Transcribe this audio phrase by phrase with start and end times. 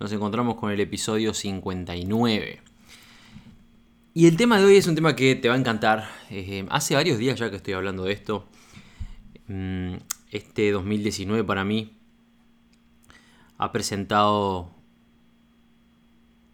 [0.00, 2.60] nos encontramos con el episodio 59.
[4.16, 6.08] Y el tema de hoy es un tema que te va a encantar.
[6.30, 8.46] Eh, hace varios días ya que estoy hablando de esto.
[9.48, 9.96] Mm,
[10.30, 11.92] Este 2019 para mí
[13.58, 14.70] ha presentado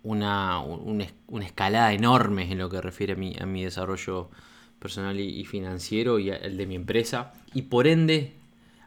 [0.03, 4.31] una, una, escalada enorme en lo que refiere a mi, a mi desarrollo
[4.79, 7.33] personal y, financiero y al de mi empresa.
[7.55, 8.35] Y por ende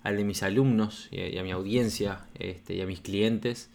[0.04, 3.70] al de mis alumnos y a, y a mi audiencia este, y a mis clientes.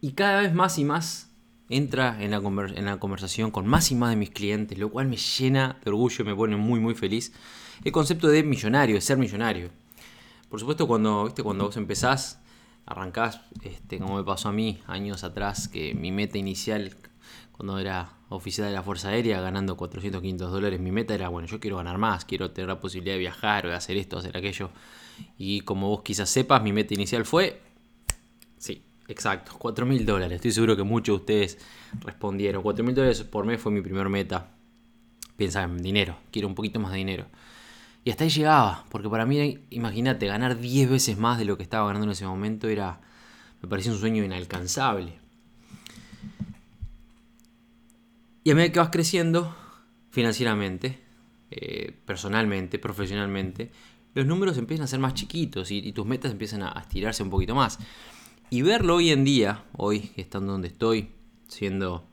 [0.00, 1.30] Y cada vez más y más
[1.68, 5.08] entra en la, en la conversación con más y más de mis clientes, lo cual
[5.08, 7.32] me llena de orgullo y me pone muy muy feliz.
[7.84, 9.70] El concepto de millonario, de ser millonario.
[10.48, 11.42] Por supuesto, cuando, ¿viste?
[11.42, 12.40] cuando vos empezás,
[12.86, 16.96] arrancás, este, como me pasó a mí años atrás, que mi meta inicial,
[17.52, 21.46] cuando era oficial de la Fuerza Aérea, ganando 400, 500 dólares, mi meta era, bueno,
[21.48, 24.70] yo quiero ganar más, quiero tener la posibilidad de viajar, de hacer esto, hacer aquello.
[25.36, 27.60] Y como vos quizás sepas, mi meta inicial fue,
[28.56, 30.36] sí, exacto, 4 mil dólares.
[30.36, 31.58] Estoy seguro que muchos de ustedes
[32.00, 32.62] respondieron.
[32.62, 34.50] 4 mil dólares por mes fue mi primer meta.
[35.36, 37.26] Piensa en dinero, quiero un poquito más de dinero.
[38.04, 41.62] Y hasta ahí llegaba, porque para mí, imagínate, ganar 10 veces más de lo que
[41.62, 43.00] estaba ganando en ese momento era,
[43.60, 45.18] me parecía un sueño inalcanzable.
[48.44, 49.54] Y a medida que vas creciendo
[50.10, 50.98] financieramente,
[51.50, 53.70] eh, personalmente, profesionalmente,
[54.14, 57.54] los números empiezan a ser más chiquitos y, tus metas empiezan a estirarse un poquito
[57.54, 57.78] más.
[58.50, 61.10] Y verlo hoy en día, hoy estando donde estoy,
[61.48, 62.08] siendo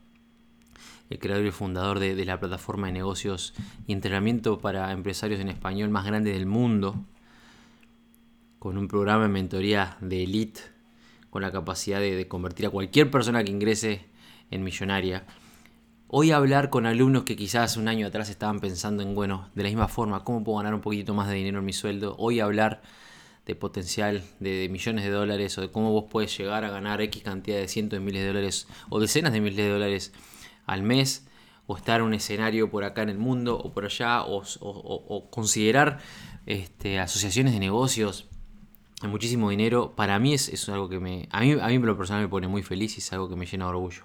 [1.08, 3.54] el creador y fundador de, la plataforma de negocios
[3.86, 7.06] y entrenamiento para empresarios en español más grande del mundo,
[8.58, 10.60] con un programa de mentoría de elite,
[11.30, 14.04] con la capacidad de convertir a cualquier persona que ingrese
[14.50, 15.24] en millonaria.
[16.06, 19.70] Hoy hablar con alumnos que quizás un año atrás estaban pensando en, bueno, de la
[19.70, 22.14] misma forma, ¿cómo puedo ganar un poquito más de dinero en mi sueldo?
[22.18, 22.82] Hoy hablar
[23.46, 27.22] de potencial de, millones de dólares o de cómo vos puedes llegar a ganar X
[27.22, 30.12] cantidad de cientos de miles de dólares o decenas de miles de dólares
[30.66, 31.26] al mes
[31.66, 35.98] o estar en un escenario por acá en el mundo o por allá o, considerar
[36.46, 38.28] este, asociaciones de negocios
[39.02, 42.22] muchísimo dinero, para mí es, es algo que me, a mí, a mí lo personal
[42.22, 44.04] me pone muy feliz y es algo que me llena de orgullo.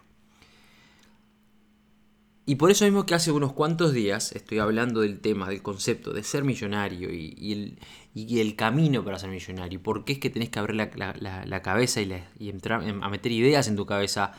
[2.46, 6.12] Y por eso mismo que hace unos cuantos días estoy hablando del tema, del concepto
[6.12, 7.80] de ser millonario y, el,
[8.16, 9.82] y el camino para ser millonario.
[9.82, 13.10] Por qué es que tenés que abrir la, la- la- cabeza y, y entrar a
[13.10, 14.34] meter ideas en tu cabeza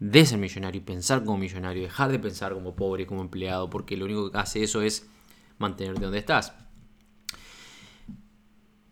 [0.00, 3.96] de ser millonario y pensar como millonario, dejar de pensar como pobre, como empleado, porque
[3.96, 5.06] lo único que hace eso es
[5.58, 6.52] mantenerte donde estás.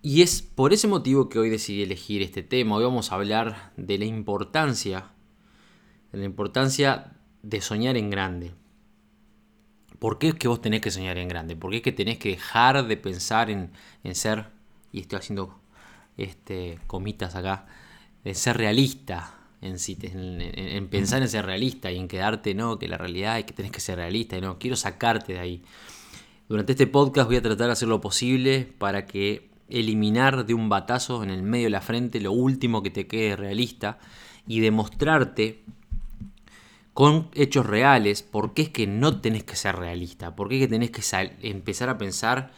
[0.00, 2.76] Y es por ese motivo que hoy decidí elegir este tema.
[2.76, 5.10] Hoy vamos a hablar de la importancia,
[6.12, 8.53] de la importancia de soñar en grande.
[9.99, 11.56] ¿Por qué es que vos tenés que soñar en grande?
[11.56, 13.72] ¿Por qué es que tenés que dejar de pensar en,
[14.04, 14.47] en ser,
[14.93, 15.59] y estoy haciendo
[16.16, 17.66] este, comitas acá,
[18.25, 22.97] en ser realista en, en pensar en ser realista y en quedarte, no, que la
[22.97, 25.62] realidad es que tenés que ser realista y no, quiero sacarte de ahí.
[26.49, 30.69] Durante este podcast voy a tratar de hacer lo posible para que eliminar de un
[30.69, 33.99] batazo en el medio de la frente lo último que te quede realista
[34.47, 35.62] y demostrarte
[36.98, 40.62] con hechos reales por qué es que no tenés que ser realista, por qué es
[40.62, 41.00] que tenés que
[41.42, 42.50] empezar a pensar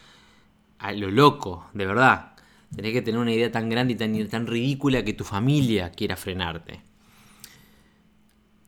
[0.79, 2.37] a lo loco, de verdad.
[2.75, 6.81] Tenés que tener una idea tan grande y tan, ridícula que tu familia quiera frenarte.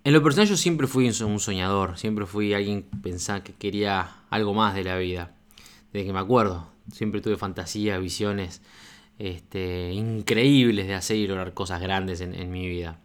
[0.04, 3.42] En lo personal yo siempre fui un so- un soñador, siempre fui alguien que pensaba
[3.42, 5.34] que quería algo más de la vida.
[5.90, 8.60] Desde que me acuerdo, siempre tuve fantasías, visiones
[9.18, 12.98] este, increíbles de hacer y lograr cosas grandes en mi vida.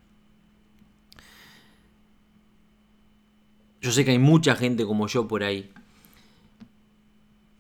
[3.82, 5.72] Yo sé que hay mucha gente como yo por ahí.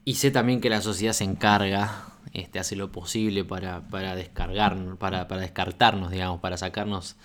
[0.03, 4.97] Y sé también que la sociedad se encarga, este, hace lo posible para, para descargar,
[4.97, 7.17] para, para descartarnos, digamos, para sacarnos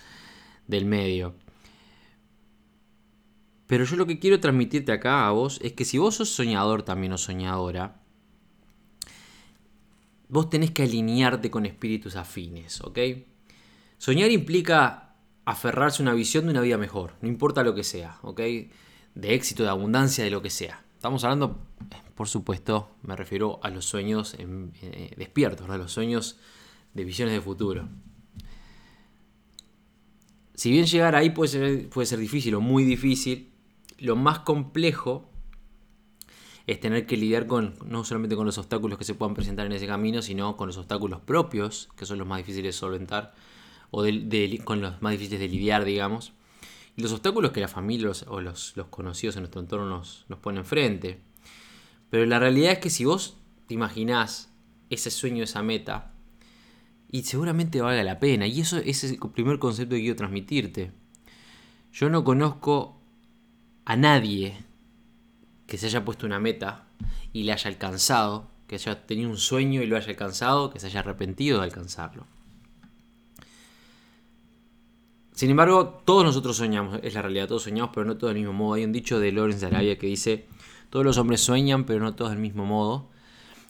[0.67, 1.35] del medio.
[3.67, 6.83] Pero yo lo que quiero transmitirte acá a vos es que si vos sos soñador
[6.83, 8.01] también o soñadora,
[10.27, 12.99] vos tenés que alinearte con espíritus afines, ¿ok?
[13.97, 15.02] Soñar implica
[15.45, 18.39] aferrarse a una visión de una vida mejor, no importa lo que sea, ¿ok?
[19.15, 20.83] De éxito, de abundancia, de lo que sea.
[20.95, 21.59] Estamos hablando,
[22.15, 26.39] por supuesto, me refiero a los sueños eh, despiertos, a los sueños
[26.93, 27.89] de visiones de futuro.
[30.55, 33.51] Si bien llegar ahí puede ser, puede ser difícil o muy difícil,
[33.97, 35.29] lo más complejo
[36.67, 39.73] es tener que lidiar con no solamente con los obstáculos que se puedan presentar en
[39.73, 43.33] ese camino, sino con los obstáculos propios, que son los más difíciles de solventar,
[43.95, 44.03] o
[44.63, 46.33] con los más difíciles de lidiar, digamos.
[46.97, 50.65] Y los obstáculos que la familia o los, conocidos en nuestro entorno nos, nos ponen
[50.65, 51.19] frente.
[52.09, 53.37] Pero la realidad es que si vos
[53.67, 54.51] te imaginás
[54.89, 56.11] ese sueño, esa meta,
[57.11, 58.47] y seguramente valga la pena.
[58.47, 60.91] Y eso es el primer concepto que quiero transmitirte.
[61.91, 62.99] Yo no conozco
[63.85, 64.57] a nadie
[65.67, 66.87] que se haya puesto una meta
[67.31, 70.87] y le haya alcanzado, que haya tenido un sueño y lo haya alcanzado, que se
[70.87, 72.25] haya arrepentido de alcanzarlo.
[75.33, 78.53] Sin embargo, todos nosotros soñamos, es la realidad, todos soñamos, pero no todos del mismo
[78.53, 78.75] modo.
[78.75, 80.45] Hay un dicho de Lawrence de Arabia que dice,
[80.91, 83.09] todos los hombres sueñan, pero no todos del mismo modo.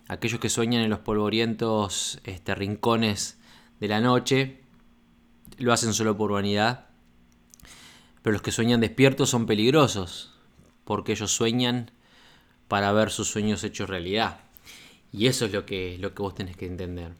[0.10, 3.38] Aquellos que sueñan en los polvorientos este, rincones
[3.80, 4.60] de la noche,
[5.58, 6.88] lo hacen solo por vanidad.
[8.22, 10.34] Pero los que sueñan despiertos son peligrosos,
[10.84, 11.92] porque ellos sueñan
[12.68, 14.42] para ver sus sueños hechos realidad.
[15.14, 17.14] Y eso es lo que, lo que vos tenés que entender.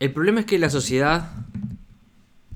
[0.00, 1.32] El problema es que la sociedad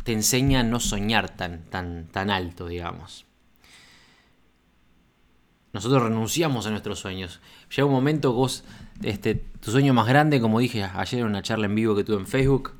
[0.04, 3.26] te enseña a no soñar tan, tan, tan alto, digamos.
[5.72, 7.40] Nosotros renunciamos a nuestros sueños.
[7.70, 8.64] Llega un momento vos,
[9.02, 12.16] este, tu sueño más grande, como dije ayer en una charla en vivo que tuve
[12.16, 12.72] en Facebook,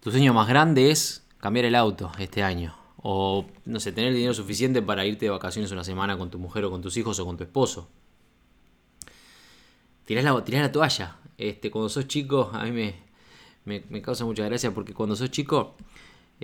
[0.00, 2.74] tu sueño más grande es cambiar el auto este año.
[2.96, 6.38] O, no sé, tener el dinero suficiente para irte de vacaciones una semana con tu
[6.38, 7.88] mujer o con tus hijos o con tu esposo.
[10.04, 11.16] Tirás la, la toalla.
[11.38, 12.94] Este, cuando sos chico, a mí me,
[13.64, 15.76] me, me causa mucha gracia porque cuando sos chico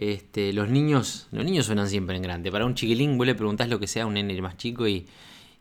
[0.01, 2.53] este, los niños, los niños suenan siempre en grande.
[2.53, 5.07] Para un chiquilín, vos le preguntás lo que sea un nene más chico y,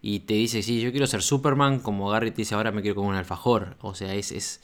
[0.02, 3.10] te dice, sí, yo quiero ser Superman, como Gary te dice, ahora me quiero como
[3.10, 3.78] un alfajor.
[3.82, 4.62] O sea, es, es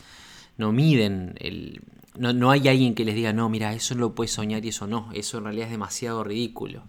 [0.57, 1.81] no miden, el,
[2.15, 4.85] no, no, hay alguien que les diga, no, mira, eso lo puedes soñar y eso
[4.85, 6.83] no, eso en realidad es demasiado ridículo.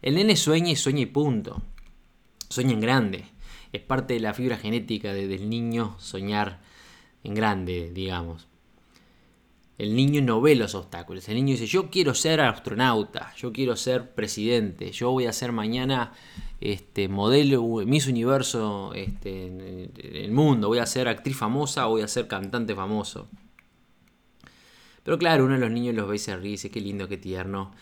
[0.00, 1.60] El nene sueña y sueña y punto.
[2.48, 3.24] Sueña en grande.
[3.72, 6.60] Es parte de la fibra genética del niño soñar
[7.22, 8.49] en grande, digamos.
[9.80, 11.26] El niño no ve los obstáculos.
[11.30, 15.52] El niño dice, yo quiero ser astronauta, yo quiero ser presidente, yo voy a ser
[15.52, 16.12] mañana
[16.60, 22.08] este, modelo, Miss Universo este, en el mundo, voy a ser actriz famosa, voy a
[22.08, 23.30] ser cantante famoso.
[25.02, 27.16] Pero claro, uno de los niños los ve y se ríe, dice, qué lindo, qué
[27.16, 27.72] tierno.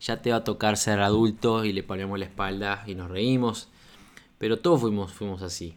[0.00, 3.68] Ya te va a tocar ser adulto y le ponemos la espalda y nos reímos.
[4.38, 5.76] Pero todos fuimos, fuimos así.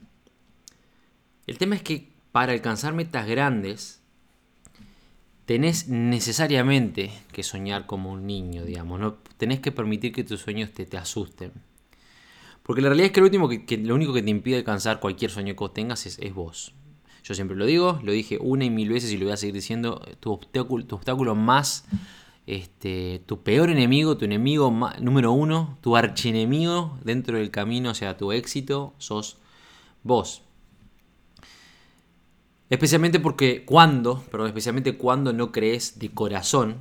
[1.48, 4.01] El tema es que para alcanzar metas grandes,
[5.52, 10.72] tenés necesariamente que soñar como un niño, digamos, no tenés que permitir que tus sueños
[10.72, 11.52] te, te asusten.
[12.64, 15.30] Porque la realidad es que lo, último que, lo único que te impide alcanzar cualquier
[15.30, 16.74] sueño que tengas es, vos.
[17.26, 19.56] Yo siempre lo digo, lo dije una y mil veces y lo voy a seguir
[19.56, 21.84] diciendo, tu obstáculo, tu obstáculo más,
[22.48, 24.72] este, tu peor enemigo, tu enemigo
[25.02, 29.38] número uno, tu archienemigo dentro del camino hacia tu éxito, sos
[30.02, 30.44] vos.
[32.72, 36.78] Especialmente porque cuando, perdón, especialmente cuando no crees de corazón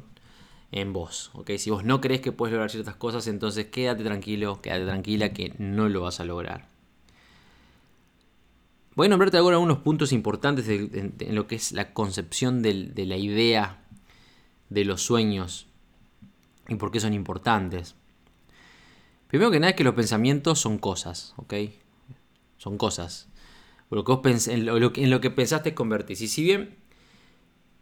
[0.71, 1.33] en vos.
[1.35, 1.51] ¿ok?
[1.59, 5.53] Si vos no crees que puedes lograr ciertas cosas, entonces quédate tranquilo, quédate tranquila que
[5.59, 6.69] no lo vas a lograr.
[8.95, 13.17] Voy a nombrarte ahora algunos puntos importantes en, lo que es la concepción de la
[13.17, 13.83] idea
[14.69, 15.67] de los sueños
[16.69, 17.97] y por qué son importantes.
[19.27, 21.55] Primero que nada es que los pensamientos son cosas, ¿ok?
[22.59, 23.30] Son cosas
[23.91, 26.21] lo que en, lo, que pensaste convertís.
[26.21, 26.77] Y si bien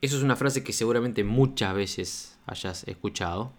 [0.01, 3.53] eso es una frase que seguramente muchas veces hayas escuchado,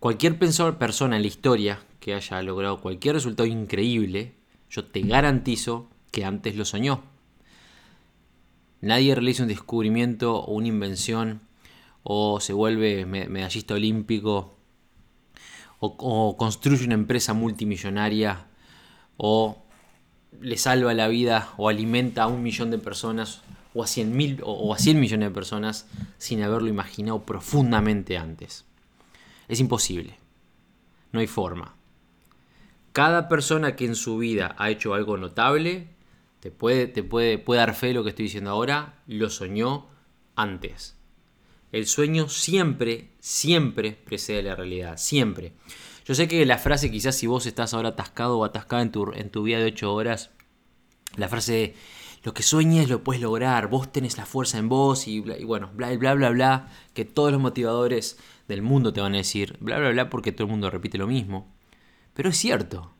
[0.00, 4.34] cualquier persona en la historia que haya logrado cualquier resultado increíble,
[4.68, 7.02] yo te garantizo que antes lo soñó.
[8.80, 11.40] Nadie realiza un descubrimiento o una invención
[12.02, 14.56] o se vuelve medallista olímpico
[15.78, 18.46] o, o construye una empresa multimillonaria
[19.16, 19.63] o
[20.40, 23.42] le salva la vida o alimenta a un millón de personas
[23.74, 25.86] o a 100, mil, o a 100 millones de personas
[26.18, 28.64] sin haberlo imaginado profundamente antes.
[29.48, 30.16] Es imposible.
[31.12, 31.74] No hay forma.
[32.92, 35.88] Cada persona que en su vida ha hecho algo notable,
[36.40, 39.88] te puede, te puede, puede dar fe de lo que estoy diciendo ahora, lo soñó
[40.36, 40.96] antes.
[41.72, 44.96] El sueño siempre, siempre precede la realidad.
[44.96, 45.54] Siempre.
[46.04, 49.12] Yo sé que la frase, quizás si vos estás ahora atascado o atascada en tu,
[49.12, 50.30] en tu vida de 8 horas,
[51.16, 51.74] la frase
[52.24, 55.94] lo que sueñes lo puedes lograr, vos tenés la fuerza en vos y, bueno, bla,
[55.96, 58.18] bla, bla, bla, que todos los motivadores
[58.48, 61.06] del mundo te van a decir, bla, bla, bla, porque todo el mundo repite lo
[61.06, 61.54] mismo.
[62.14, 62.94] Pero es cierto,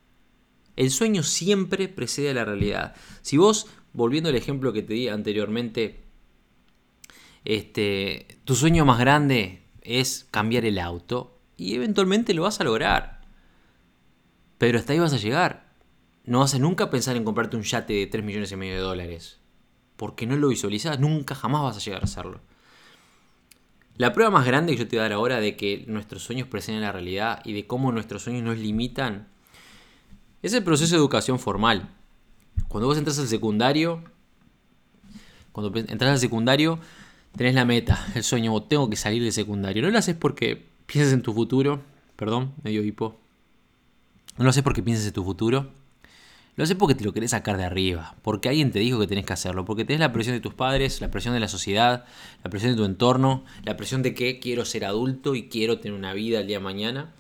[0.77, 2.95] el sueño siempre precede a la realidad.
[3.23, 6.05] Si vos, volviendo al ejemplo que te di anteriormente,
[7.47, 13.21] este, tu sueño más grande es cambiar el auto y eventualmente lo vas a lograr.
[14.59, 15.73] Pero hasta ahí vas a llegar.
[16.25, 18.81] No vas a nunca pensar en comprarte un yate de 3 millones y medio de
[18.81, 19.39] dólares.
[19.97, 22.41] Porque no lo visualizas, nunca jamás vas a llegar a hacerlo.
[23.97, 26.49] La prueba más grande que yo te voy a dar ahora de que nuestros sueños
[26.49, 29.29] presenten la realidad y de cómo nuestros sueños nos limitan
[30.43, 31.91] es el proceso de educación formal.
[32.69, 34.03] Cuando vos entras al secundario,
[35.53, 36.81] cuando entras al secundario,
[37.37, 39.83] tenés la meta, el sueño, tengo que salir del secundario.
[39.83, 41.83] No lo haces porque piensas en tu futuro,
[42.17, 43.19] perdón, medio hipo.
[44.37, 45.71] No lo haces porque piensas en tu futuro.
[46.57, 49.27] Lo haces porque te lo querés sacar de arriba, porque alguien te dijo que tenés
[49.27, 52.05] que hacerlo, porque tenés la presión de tus padres, la presión de la sociedad,
[52.45, 55.99] la presión de tu entorno, la presión de que quiero ser adulto y quiero tener
[55.99, 57.13] una vida el día de mañana.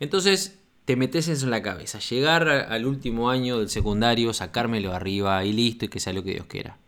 [0.00, 5.44] Entonces te metes eso en la cabeza, llegar al último año del secundario, sacármelo arriba
[5.44, 6.78] y listo y que sea lo que Dios quiera.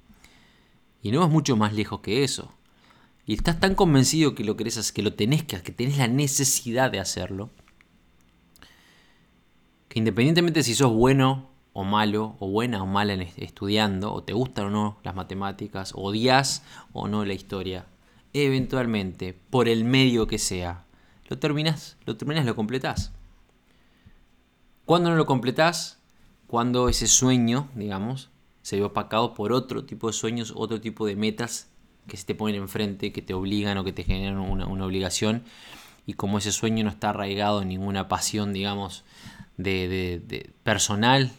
[1.03, 2.53] Y no es mucho más lejos que eso.
[3.27, 6.91] Y estás tan convencido que lo querés que lo tenés que, que tenés la necesidad
[6.91, 7.51] de hacerlo,
[9.89, 14.33] que independientemente si sos bueno o malo, o buena o mala en estudiando, o te
[14.33, 16.63] gustan o no las matemáticas, o odias
[16.93, 17.87] o no la historia,
[18.33, 20.85] eventualmente, por el medio que sea,
[21.29, 23.13] lo terminas, lo terminas, lo completás.
[24.85, 26.01] ¿Cuándo no lo completás?
[26.49, 28.31] Cuando ese sueño, digamos,
[28.63, 31.70] se ve opacado por otro tipo de sueños, otro tipo de metas
[32.07, 35.45] que se te ponen enfrente, que te obligan o que te generan una, obligación.
[36.07, 39.05] Y como ese sueño no está arraigado en ninguna pasión, digamos,
[39.57, 41.33] de, personal,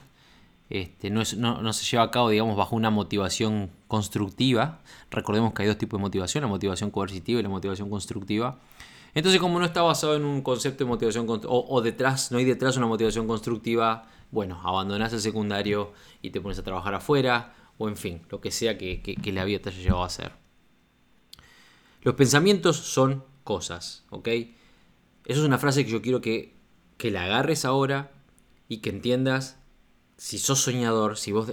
[0.69, 4.79] este, no, no, se lleva a cabo, digamos, bajo una motivación constructiva.
[5.09, 8.59] Recordemos que hay dos tipos de motivación, la motivación coercitiva y la motivación constructiva.
[9.13, 12.45] Entonces, como no está basado en un concepto de motivación o, o detrás, no hay
[12.45, 15.91] detrás una motivación constructiva, bueno, abandonás el secundario
[16.21, 19.01] y te pones a trabajar afuera, o en fin, lo que sea que,
[19.33, 20.31] la vida te haya llevado a hacer.
[22.01, 24.27] Los pensamientos son cosas, ¿ok?
[24.27, 26.55] Eso es una frase que yo quiero que,
[26.97, 28.11] que la agarres ahora
[28.67, 29.57] y que entiendas
[30.17, 31.51] si sos soñador, si vos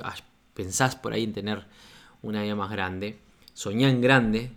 [0.55, 1.67] pensás por ahí en tener
[2.23, 3.19] una vida más grande,
[3.55, 4.53] soñá en grande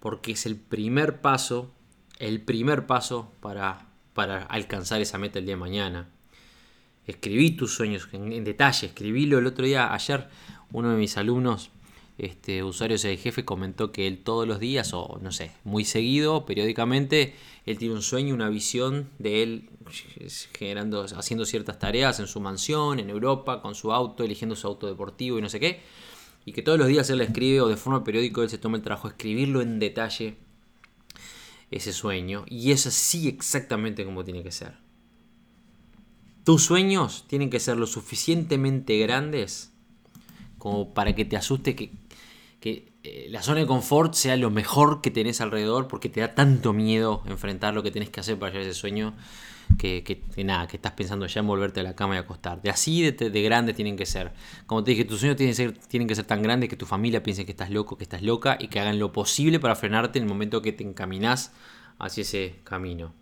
[0.00, 1.70] porque es el primer paso,
[2.18, 6.08] el primer paso para, para alcanzar esa meta el día de mañana
[7.06, 10.28] escribí tus sueños en, detalle, escribílo el otro día, ayer
[10.72, 11.70] uno de mis alumnos,
[12.18, 16.46] este, usuarios del jefe, comentó que él todos los días, o no sé, muy seguido,
[16.46, 17.34] periódicamente,
[17.66, 19.70] él tiene un sueño, una visión de él
[20.56, 24.86] generando, haciendo ciertas tareas en su mansión, en Europa, con su auto, eligiendo su auto
[24.86, 25.80] deportivo y no sé qué.
[26.44, 28.82] Y que todos los días él escribe o de forma periódica él se toma el
[28.82, 30.36] trabajo de escribirlo en detalle
[31.70, 32.44] ese sueño.
[32.48, 34.78] Y es así exactamente como tiene que ser.
[36.44, 39.72] Tus sueños tienen que ser lo suficientemente grandes
[40.58, 41.90] como para que te asuste que,
[43.02, 46.72] eh, la zona de confort sea lo mejor que tenés alrededor porque te da tanto
[46.72, 49.14] miedo enfrentar lo que tenés que hacer para llegar a ese sueño
[49.78, 52.70] que, nada, que estás pensando ya en volverte a la cama y acostarte.
[52.70, 54.32] Así de, de grandes tienen que ser.
[54.66, 56.86] Como te dije, tus sueños tienen que, ser, tienen que ser tan grandes que tu
[56.86, 60.18] familia piense que estás loco, que estás loca y que hagan lo posible para frenarte
[60.18, 61.52] en el momento que te encaminas
[61.98, 63.12] hacia ese camino.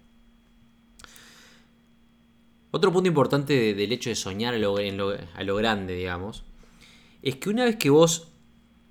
[2.71, 6.43] Otro punto importante del hecho de soñar a lo, grande, digamos,
[7.23, 8.33] es que una vez que vos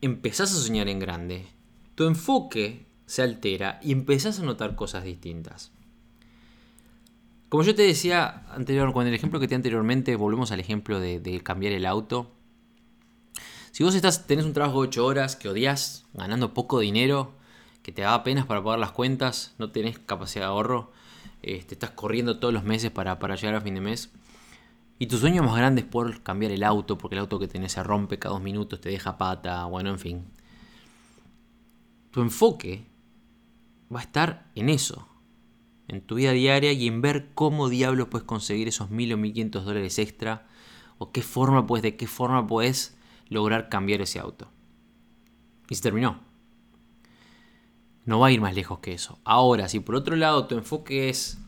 [0.06, 1.48] empezás a soñar en grande,
[1.96, 5.72] tu enfoque se altera y empezás a notar cosas distintas.
[7.50, 11.42] Como yo te decía anterior, con el ejemplo que te anteriormente, volvemos al ejemplo de,
[11.44, 12.32] cambiar el auto.
[13.72, 17.34] Si vos estás, tenés un trabajo de 8 horas que odias, ganando poco dinero,
[17.84, 20.92] que te da penas para pagar las cuentas, no tenés capacidad de ahorro,
[21.44, 24.12] este, estás corriendo todos los meses para, llegar a fin de mes.
[25.00, 27.74] Y tu sueño más grande es poder cambiar el auto, porque el auto que tenés
[27.74, 30.26] se rompe cada dos minutos, te deja pata, bueno, en fin.
[32.12, 32.88] Tu enfoque
[33.94, 35.08] va a estar en eso,
[35.88, 39.34] en tu vida diaria y en ver cómo diablos puedes conseguir esos mil o mil
[39.34, 40.48] quinientos dólares extra,
[40.98, 42.96] o qué forma puedes, de qué forma puedes
[43.30, 44.52] lograr cambiar ese auto.
[45.70, 46.22] Y se terminó.
[48.06, 49.20] No va a ir más lejos que eso.
[49.24, 51.43] Ahora, si por otro lado tu enfoque es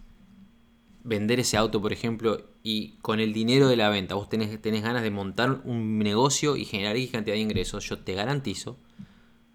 [1.06, 4.82] vender ese auto, por ejemplo, y con el dinero de la venta vos tenés, tenés
[4.82, 8.78] ganas de montar un negocio y generar X cantidad de ingresos, yo te garantizo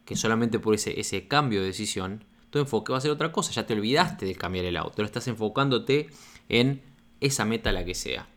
[0.05, 3.53] que solamente por ese, ese cambio de decisión, tu enfoque va a ser otra cosa.
[3.53, 6.09] Ya te olvidaste de cambiar el auto, lo estás enfocándote
[6.49, 6.83] en
[7.21, 8.29] esa meta la que sea.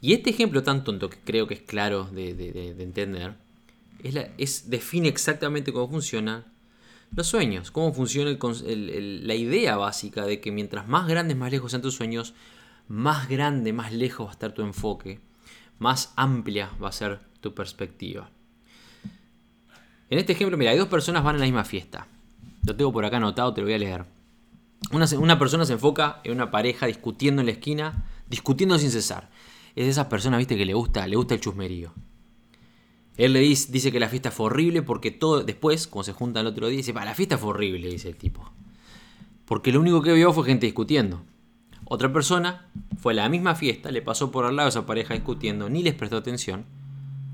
[0.00, 2.30] Y este ejemplo tan tonto que creo que es claro de,
[2.78, 3.36] entender,
[4.02, 6.51] es, es define exactamente cómo funciona
[7.14, 11.82] los sueños, cómo funciona la idea básica de que mientras más grandes, más lejos sean
[11.82, 12.34] tus sueños,
[12.88, 15.20] más grande, más lejos va a estar tu enfoque,
[15.78, 18.30] más amplia va a ser tu perspectiva.
[20.08, 22.06] En este ejemplo, mira, hay dos personas van a la misma fiesta.
[22.66, 24.04] Lo tengo por acá anotado, te lo voy a leer.
[24.90, 29.30] Una, una persona se enfoca en una pareja discutiendo en la esquina, discutiendo sin cesar.
[29.74, 31.94] Es de esas personas, viste, que le gusta, le gusta el chusmerío.
[33.16, 36.46] Él le dice, que la fiesta fue horrible porque todo, después, cuando se junta el
[36.46, 38.50] otro día, dice, la fiesta fue horrible, dice el tipo.
[39.44, 41.22] Porque lo único que vio fue gente discutiendo.
[41.84, 45.14] Otra persona fue a la misma fiesta, le pasó por al lado a esa pareja
[45.14, 46.64] discutiendo, ni les prestó atención.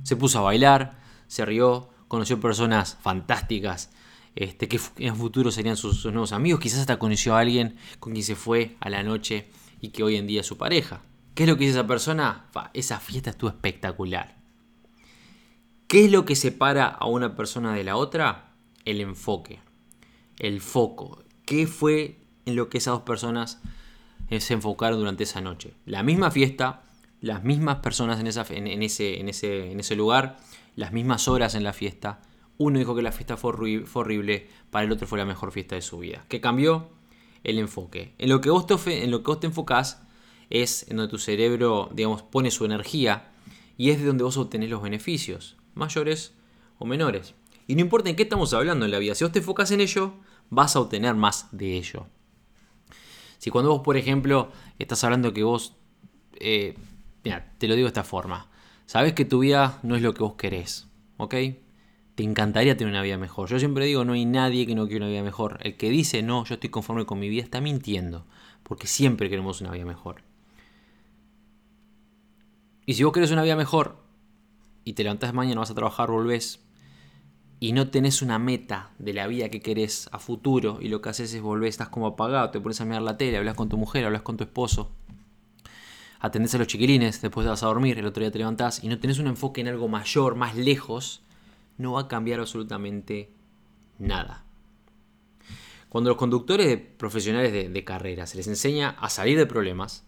[0.03, 3.91] Se puso a bailar, se rió, conoció personas fantásticas,
[4.35, 6.61] este, que en futuro serían sus, nuevos amigos.
[6.61, 9.49] Quizás hasta conoció a alguien con quien se fue a la noche
[9.81, 11.03] y que hoy en día es su pareja.
[11.35, 12.47] ¿Qué es lo que dice esa persona?
[12.73, 14.38] esa fiesta estuvo espectacular.
[15.88, 18.52] ¿Qué es lo que separa a una persona de la otra?
[18.85, 19.61] El enfoque,
[20.38, 21.25] el foco.
[21.47, 23.62] ¿Qué fue en lo que esas dos personas
[24.28, 25.73] eh, se enfocaron durante esa noche?
[25.87, 26.83] La misma fiesta,
[27.23, 30.37] las mismas personas en, esa, ese, lugar,
[30.76, 32.21] las mismas horas en la fiesta.
[32.59, 33.52] Uno dijo que la fiesta fue,
[33.95, 36.26] horrible, para el otro fue la mejor fiesta de su vida.
[36.28, 36.90] ¿Qué cambió?
[37.45, 38.12] El enfoque.
[38.18, 40.02] En lo que vos te, en lo que vos te enfocás
[40.50, 41.88] es en donde tu cerebro,
[42.30, 43.30] pone su energía
[43.78, 46.35] y es de donde vos obtenés los beneficios, mayores
[46.79, 47.35] o menores.
[47.67, 49.81] Y no importa en qué estamos hablando en la vida, si vos te enfocas en
[49.81, 50.15] ello,
[50.51, 52.07] vas a obtener más de ello.
[53.39, 55.77] Si cuando vos, por ejemplo, estás hablando que vos,
[56.41, 56.77] eh,
[57.25, 58.49] mira, te lo digo de esta forma,
[58.87, 61.35] sabes que tu vida no es lo que vos querés, ¿ok?
[62.15, 63.49] Te encantaría tener una vida mejor.
[63.49, 65.59] Yo siempre digo, no hay nadie que no quiera una vida mejor.
[65.63, 68.27] El que dice, no, yo estoy conforme con mi vida, está mintiendo,
[68.65, 70.23] porque siempre queremos una vida mejor.
[72.87, 74.08] Y si vos querés una vida mejor
[74.88, 76.61] y te levantás mañana, vas a trabajar, volvés
[77.61, 81.11] y no tenés una meta de la vida que querés a futuro y lo que
[81.11, 83.76] haces es volver, estás como apagado, te pones a mirar la tele, hablas con tu
[83.76, 84.90] mujer, hablas con tu esposo,
[86.21, 88.88] atendés a los chiquilines, después te vas a dormir, el otro día te levantás y
[88.88, 91.21] no tenés un enfoque en algo mayor, más lejos,
[91.76, 93.28] no va a cambiar absolutamente
[93.99, 94.42] nada.
[95.90, 100.07] Cuando los conductores profesionales de carrera se les enseña a salir de problemas,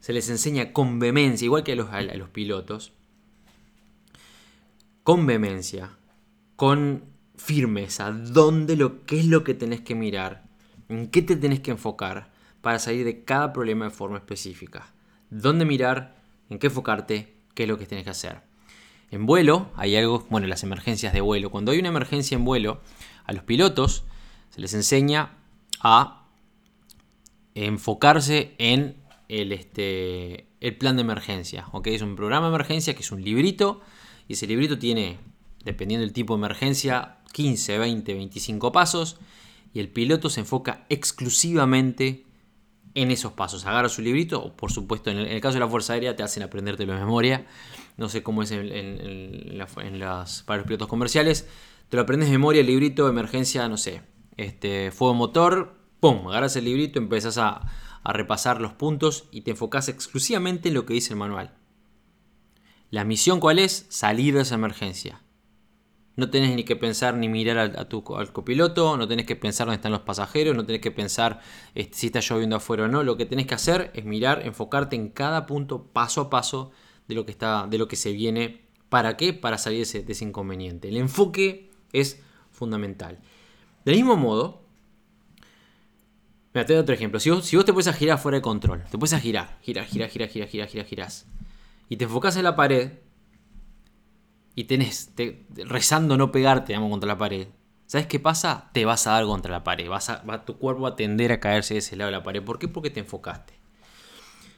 [0.00, 2.92] se les enseña con vehemencia, igual que a los, los pilotos,
[5.02, 5.90] con vehemencia,
[6.56, 7.04] con
[7.36, 10.44] firmeza, dónde lo, qué es lo que tenés que mirar,
[10.88, 14.92] en qué te tenés que enfocar para salir de cada problema de forma específica.
[15.30, 16.16] Dónde mirar,
[16.50, 18.42] en qué enfocarte, qué es lo que tenés que hacer.
[19.10, 21.50] En vuelo hay algo, bueno, las emergencias de vuelo.
[21.50, 22.80] Cuando hay una emergencia en vuelo,
[23.24, 24.04] a los pilotos
[24.50, 25.36] se les enseña
[25.80, 26.26] a
[27.54, 28.96] enfocarse en
[29.28, 31.66] el, este, el plan de emergencia.
[31.84, 33.80] Es un programa de emergencia que es un librito
[34.28, 35.18] y ese librito tiene,
[35.64, 39.18] dependiendo del tipo de emergencia, 15, 20, 25 pasos
[39.74, 42.26] y el piloto se enfoca exclusivamente
[42.94, 43.64] en esos pasos.
[43.64, 46.42] Agarra su librito, o por supuesto en el, caso de la Fuerza Aérea te hacen
[46.42, 47.46] aprendértelo de memoria.
[47.96, 51.48] No sé cómo es en, las, para los pilotos comerciales.
[51.88, 54.02] Te lo aprendes de memoria, el librito, emergencia, no sé,
[54.36, 56.28] este, fuego motor, ¡pum!
[56.28, 57.60] Agarras el librito, empezás a,
[58.02, 61.54] a repasar los puntos y te enfocas exclusivamente en lo que dice el manual.
[62.92, 63.86] La misión cuál es?
[63.88, 65.22] Salir de esa emergencia.
[66.14, 69.66] No tenés ni que pensar ni mirar a, tu, al copiloto, no tenés que pensar
[69.66, 71.40] dónde están los pasajeros, no tenés que pensar
[71.74, 73.02] este, si está lloviendo afuera o no.
[73.02, 76.70] Lo que tenés que hacer es mirar, enfocarte en cada punto paso a paso
[77.08, 78.60] de lo que, está, de lo que se viene.
[78.90, 79.32] ¿Para qué?
[79.32, 80.90] Para salir de ese, inconveniente.
[80.90, 83.20] El enfoque es fundamental.
[83.86, 84.60] Del mismo modo,
[86.52, 87.18] Mira, te doy otro ejemplo.
[87.18, 90.10] Si vos, te puedes a girar fuera de control, te puedes a girar, girar, girar,
[90.10, 91.26] girar, girar, girar, girar, girás.
[91.92, 92.92] Y te enfocas en la pared
[94.54, 95.12] y tenés,
[95.66, 97.48] rezando no pegarte, digamos, contra la pared.
[97.84, 98.70] ¿Sabes qué pasa?
[98.72, 99.90] Te vas a dar contra la pared.
[99.90, 102.42] Vas a, va, tu cuerpo a tender a caerse de ese lado de la pared.
[102.42, 102.66] ¿Por qué?
[102.66, 103.52] Porque te enfocaste.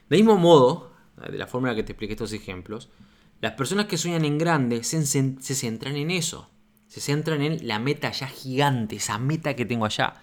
[0.09, 0.93] De mismo modo,
[1.29, 2.87] de la forma en la que te expliqué estos ejemplos,
[3.41, 6.49] las personas que sueñan en grande se, se centran en eso.
[6.87, 10.13] Se centran en la meta ya gigante, esa meta que tengo allá.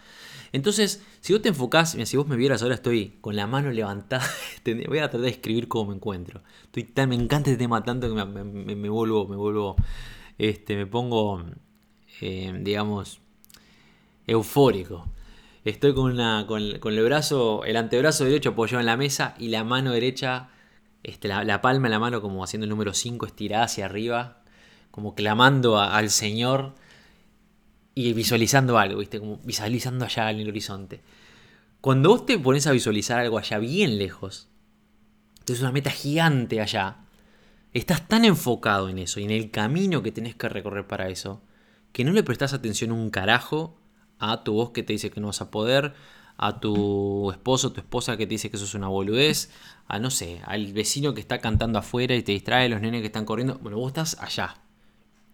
[0.52, 4.24] Entonces, si vos te enfocás, si vos me vieras ahora estoy con la mano levantada,
[4.64, 6.42] voy a tratar de escribir cómo me encuentro.
[6.74, 9.76] Me encanta este tema tanto que me, vuelvo, me vuelvo,
[10.36, 11.42] este, me pongo,
[12.20, 13.20] eh, digamos,
[14.26, 15.06] eufórico.
[15.64, 19.64] Estoy con, una, con, el brazo, el antebrazo derecho apoyado en la mesa y la
[19.64, 20.50] mano derecha,
[21.02, 24.42] este, la, palma de la mano como haciendo el número 5 estirada hacia arriba,
[24.90, 26.74] como clamando al Señor
[27.94, 29.18] y visualizando algo, ¿viste?
[29.18, 31.00] Como visualizando allá en el horizonte.
[31.80, 34.48] Cuando vos te pones a visualizar algo allá bien lejos,
[35.46, 36.98] es una meta gigante allá,
[37.72, 41.42] estás tan enfocado en eso y en el camino que tenés que recorrer para eso,
[41.92, 43.76] que no le prestás atención un carajo
[44.18, 45.94] a tu voz que te dice que no vas a poder,
[46.36, 49.50] a tu esposo, tu esposa que te dice que eso es una boludez,
[49.86, 53.06] a no sé, al vecino que está cantando afuera y te distrae, los nenes que
[53.06, 53.58] están corriendo.
[53.58, 54.56] Bueno, vos estás allá.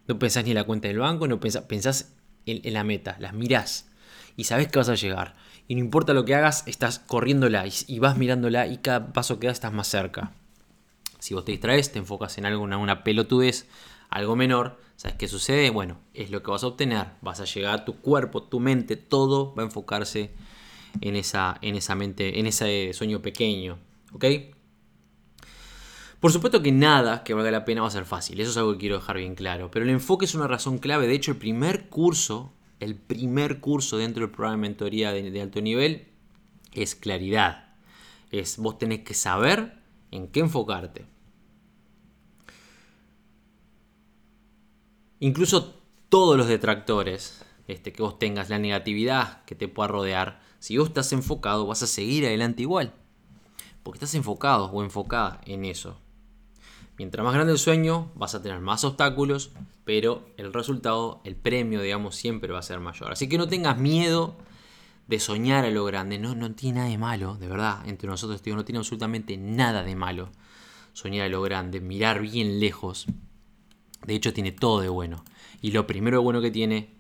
[0.07, 2.15] No pensás ni en la cuenta del banco, no pensás, pensás
[2.51, 3.89] en, la meta, las mirás
[4.37, 5.35] y sabes que vas a llegar.
[5.67, 9.49] y no importa lo que hagas, estás corriéndola y, vas mirándola y cada paso que
[9.49, 10.33] das estás más cerca.
[11.19, 13.67] Si vos te distraes, te enfocas en algo, en una pelotudez,
[14.09, 15.71] algo menor, ¿sabes qué sucede?
[15.71, 17.07] Bueno, es lo que vas a obtener.
[17.21, 20.31] Vas a llegar tu cuerpo, tu mente, todo va a enfocarse
[21.01, 23.79] en esa, en esa mente, en ese sueño pequeño.
[24.13, 24.25] ¿Ok?
[26.21, 28.73] Por supuesto que nada que valga la pena va a ser fácil, eso es algo
[28.73, 31.37] que quiero dejar bien claro, pero el enfoque es una razón clave, de hecho el
[31.37, 36.09] primer curso, el primer curso dentro del programa de mentoría de, alto nivel
[36.73, 37.77] es claridad,
[38.33, 39.79] es vos tenés que saber
[40.11, 41.07] en qué enfocarte.
[45.21, 50.79] Incluso todos los detractores este, que vos tengas, la negatividad que te pueda rodear, si
[50.79, 52.93] vos estás enfocado vas a seguir adelante igual.
[53.83, 56.01] Porque estás enfocado o enfocada en eso.
[56.99, 59.53] Mientras más grande el sueño, vas a tener más obstáculos,
[59.85, 63.13] pero el resultado, el premio, digamos, siempre va a ser mayor.
[63.13, 64.37] Así que no tengas miedo
[65.07, 66.19] de soñar a lo grande.
[66.19, 67.89] No, no tiene nada de malo, de verdad.
[67.89, 70.31] Entre nosotros, digo, no tiene absolutamente nada de malo
[70.93, 73.07] soñar a lo grande, mirar bien lejos.
[74.05, 75.25] De hecho, tiene todo de bueno.
[75.61, 76.97] Y lo primero bueno que tiene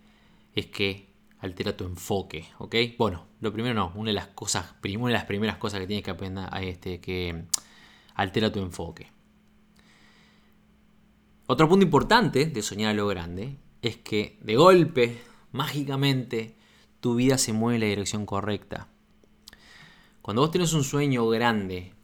[0.54, 1.08] es que
[1.40, 2.74] altera tu enfoque, ¿ok?
[2.96, 6.04] Bueno, lo primero no, una de las cosas, una de las primeras cosas que tienes
[6.04, 7.46] que aprender a este, que
[8.14, 9.17] altera tu enfoque.
[11.50, 15.18] Otro punto importante de soñar a lo grande es que de golpe,
[15.50, 16.58] mágicamente,
[17.00, 18.88] tu vida se mueve en la dirección correcta.
[20.20, 21.94] Cuando vos tenés un sueño grande,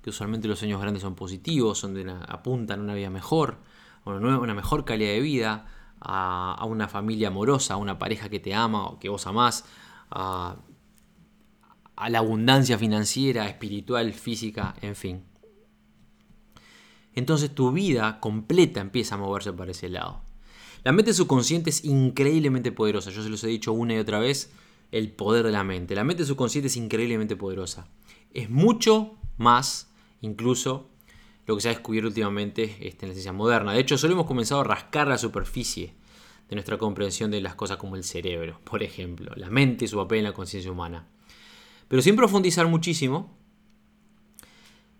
[0.00, 3.58] que usualmente los sueños grandes son positivos, son apuntan a una vida mejor,
[4.04, 5.66] a una mejor calidad de vida,
[5.98, 9.64] a, una familia amorosa, a una pareja que te ama o que vos amás,
[10.08, 10.56] a
[12.10, 15.33] la abundancia financiera, espiritual, física, en fin
[17.14, 20.22] entonces tu vida completa empieza a moverse para ese lado.
[20.84, 23.10] La mente subconsciente es increíblemente poderosa.
[23.10, 24.52] Yo se los he dicho una y otra vez,
[24.92, 25.94] el poder de la mente.
[25.94, 27.88] La mente subconsciente es increíblemente poderosa.
[28.32, 29.88] Es mucho más,
[30.20, 30.90] incluso,
[31.46, 33.72] lo que se ha descubierto últimamente este, en la ciencia moderna.
[33.72, 35.94] De hecho, solo hemos comenzado a rascar la superficie
[36.48, 39.96] de nuestra comprensión de las cosas como el cerebro, por ejemplo, la mente y su
[39.96, 41.08] papel en la conciencia humana.
[41.88, 43.36] Pero sin profundizar muchísimo,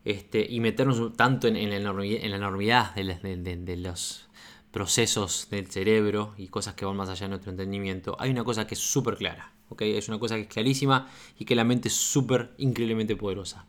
[0.05, 4.29] este, y meternos tanto en, la, enormidad, de, los
[4.71, 8.67] procesos del cerebro y cosas que van más allá de nuestro entendimiento, hay una cosa
[8.67, 9.97] que es súper clara, ¿okay?
[9.97, 13.67] es una cosa que es clarísima y que la mente es súper increíblemente poderosa.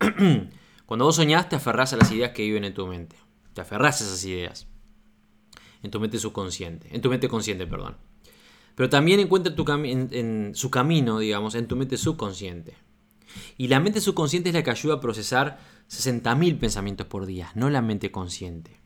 [0.86, 3.16] Cuando vos soñás te aferrás a las ideas que viven en tu mente,
[3.54, 4.66] te aferrás a esas ideas,
[5.82, 7.96] en tu mente subconsciente, en tu mente consciente, perdón.
[8.74, 12.74] Pero también encuentra tu en su camino, digamos, en tu mente subconsciente.
[13.56, 15.58] Y la mente subconsciente es la que ayuda a procesar
[15.90, 18.80] 60.000 pensamientos por día, no la mente consciente.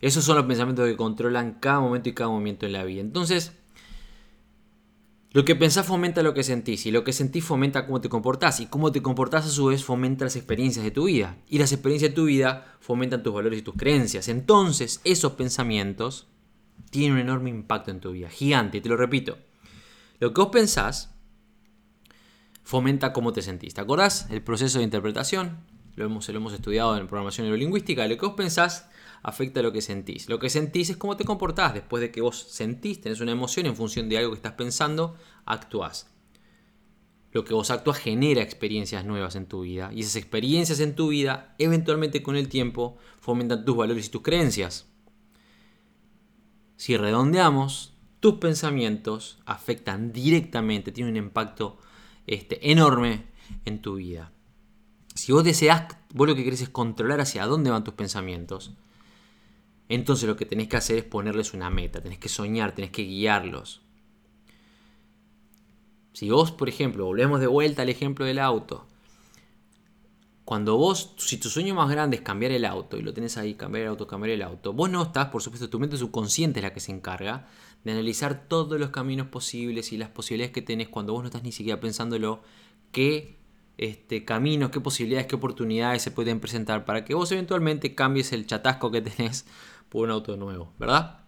[0.00, 3.00] Esos son los pensamientos que controlan cada momento y cada movimiento en la vida.
[3.00, 3.52] Entonces,
[5.34, 8.60] lo que pensás fomenta lo que sentís y lo que sentís fomenta cómo te comportás
[8.60, 11.72] y cómo te comportás a su vez fomenta las experiencias de tu vida y las
[11.72, 14.28] experiencias de tu vida fomentan tus valores y tus creencias.
[14.28, 16.28] Entonces, esos pensamientos
[16.90, 19.38] tienen un enorme impacto en tu vida, gigante, te lo repito.
[20.18, 21.11] Lo que vos pensás
[22.62, 23.74] fomenta cómo te sentís.
[23.74, 24.28] ¿Te acordás?
[24.30, 25.58] El proceso de interpretación,
[25.94, 28.88] lo hemos, lo hemos estudiado en programación neurolingüística, lo que vos pensás
[29.22, 30.28] afecta a lo que sentís.
[30.28, 31.74] Lo que sentís es cómo te comportás.
[31.74, 35.16] Después de que vos sentís, tenés una emoción en función de algo que estás pensando,
[35.44, 36.08] actuás.
[37.32, 41.08] Lo que vos actúas genera experiencias nuevas en tu vida y esas experiencias en tu
[41.08, 44.86] vida eventualmente con el tiempo fomentan tus valores y tus creencias.
[46.76, 51.78] Si redondeamos, tus pensamientos afectan directamente, tienen un impacto
[52.26, 53.24] este, enorme
[53.64, 54.32] en tu vida.
[55.14, 58.72] Si vos deseas, vos lo que querés es controlar hacia dónde van tus pensamientos,
[59.88, 63.02] entonces lo que tenés que hacer es ponerles una meta, tenés que soñar, tenés que
[63.02, 63.82] guiarlos.
[66.12, 68.86] Si vos, por ejemplo, volvemos de vuelta al ejemplo del auto,
[70.52, 73.54] cuando vos, si tu sueño más grande es cambiar el auto y lo tenés ahí,
[73.54, 76.62] cambiar el auto, cambiar el auto, vos no estás, por supuesto, tu mente subconsciente es
[76.62, 77.48] la que se encarga
[77.84, 81.42] de analizar todos los caminos posibles y las posibilidades que tenés cuando vos no estás
[81.42, 82.42] ni siquiera pensándolo,
[82.90, 83.38] qué
[83.78, 88.46] este, caminos, qué posibilidades, qué oportunidades se pueden presentar para que vos eventualmente cambies el
[88.46, 89.46] chatasco que tenés
[89.88, 91.20] por un auto nuevo, ¿verdad?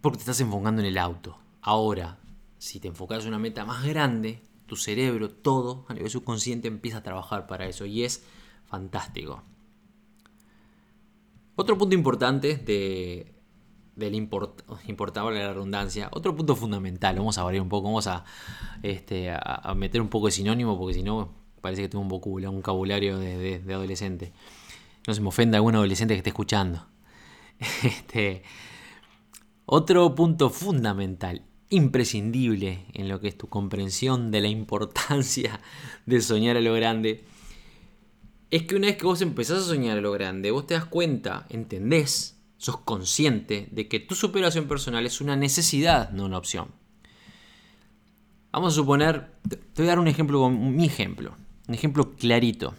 [0.00, 1.40] Porque te estás enfocando en el auto.
[1.60, 2.20] Ahora,
[2.58, 6.98] si te enfocas en una meta más grande, tu cerebro, todo a nivel subconsciente empieza
[6.98, 8.24] a trabajar para eso y es
[8.64, 9.42] fantástico.
[11.56, 13.34] Otro punto importante de,
[13.94, 14.62] del import,
[15.16, 18.24] la redundancia, otro punto fundamental, vamos a variar un poco, vamos a,
[18.82, 22.50] este, a, meter un poco de sinónimo porque si no parece que tengo un vocabulario,
[22.50, 24.32] un vocabulario de, adolescente.
[25.06, 26.86] No se me ofenda algún adolescente que esté escuchando.
[27.84, 28.42] Este,
[29.64, 35.60] otro punto fundamental imprescindible en lo que es tu comprensión de la importancia
[36.06, 37.24] de soñar a lo grande,
[38.50, 40.84] es que una vez que vos empezás a soñar a lo grande, vos te das
[40.84, 46.68] cuenta, entendés, sos consciente de que tu superación personal es una necesidad, no una opción.
[48.52, 51.34] Vamos a suponer, te voy a dar un ejemplo con mi ejemplo,
[51.66, 52.74] un ejemplo clarito.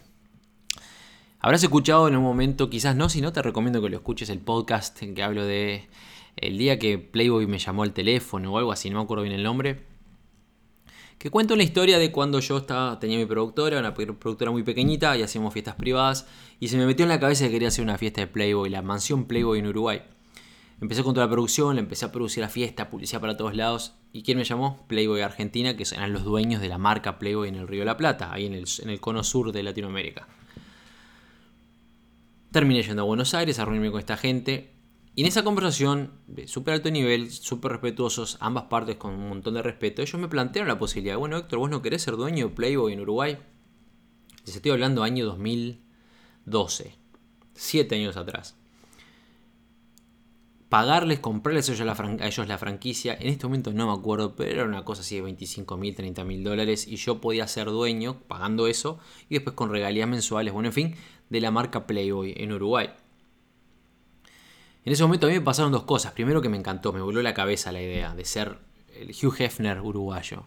[1.40, 4.40] Habrás escuchado en un momento, quizás no, si no te recomiendo que lo escuches el
[4.40, 5.90] podcast en que hablo de
[6.38, 9.36] el día que Playboy me llamó al teléfono o algo así, no me acuerdo bien
[9.36, 9.84] el nombre.
[11.18, 15.16] Que cuento la historia de cuando yo estaba, tenía mi productora, una productora muy pequeñita
[15.18, 16.28] y hacíamos fiestas privadas.
[16.60, 18.82] Y se me metió en la cabeza que quería hacer una fiesta de Playboy, la
[18.82, 20.02] mansión Playboy en Uruguay.
[20.82, 23.96] Empecé con toda la producción, empecé a producir la fiesta, publicidad para todos lados.
[24.12, 24.86] ¿Y quién me llamó?
[24.88, 27.98] Playboy Argentina, que eran los dueños de la marca Playboy en el Río de la
[27.98, 30.28] Plata, ahí en el, en el cono sur de Latinoamérica.
[32.52, 34.75] Terminé yendo a Buenos Aires a reunirme con esta gente.
[35.16, 39.54] Y en esa conversación, de súper alto nivel, súper respetuosos, ambas partes con un montón
[39.54, 42.54] de respeto, ellos me plantearon la posibilidad, bueno Héctor, vos no querés ser dueño de
[42.54, 43.38] Playboy en Uruguay.
[44.46, 46.96] Les estoy hablando año 2012,
[47.54, 48.58] siete años atrás.
[50.68, 54.36] Pagarles, comprarles a ellos, la a ellos la franquicia, en este momento no me acuerdo,
[54.36, 57.68] pero era una cosa así de 25 mil, 30 mil dólares y yo podía ser
[57.68, 59.00] dueño pagando eso
[59.30, 60.96] y después con regalías mensuales, bueno, en fin,
[61.30, 62.90] de la marca Playboy en Uruguay.
[64.86, 66.12] En ese momento a mí me pasaron dos cosas.
[66.12, 68.60] Primero que me encantó, me voló la cabeza la idea de ser
[68.96, 70.44] el Hugh Hefner uruguayo.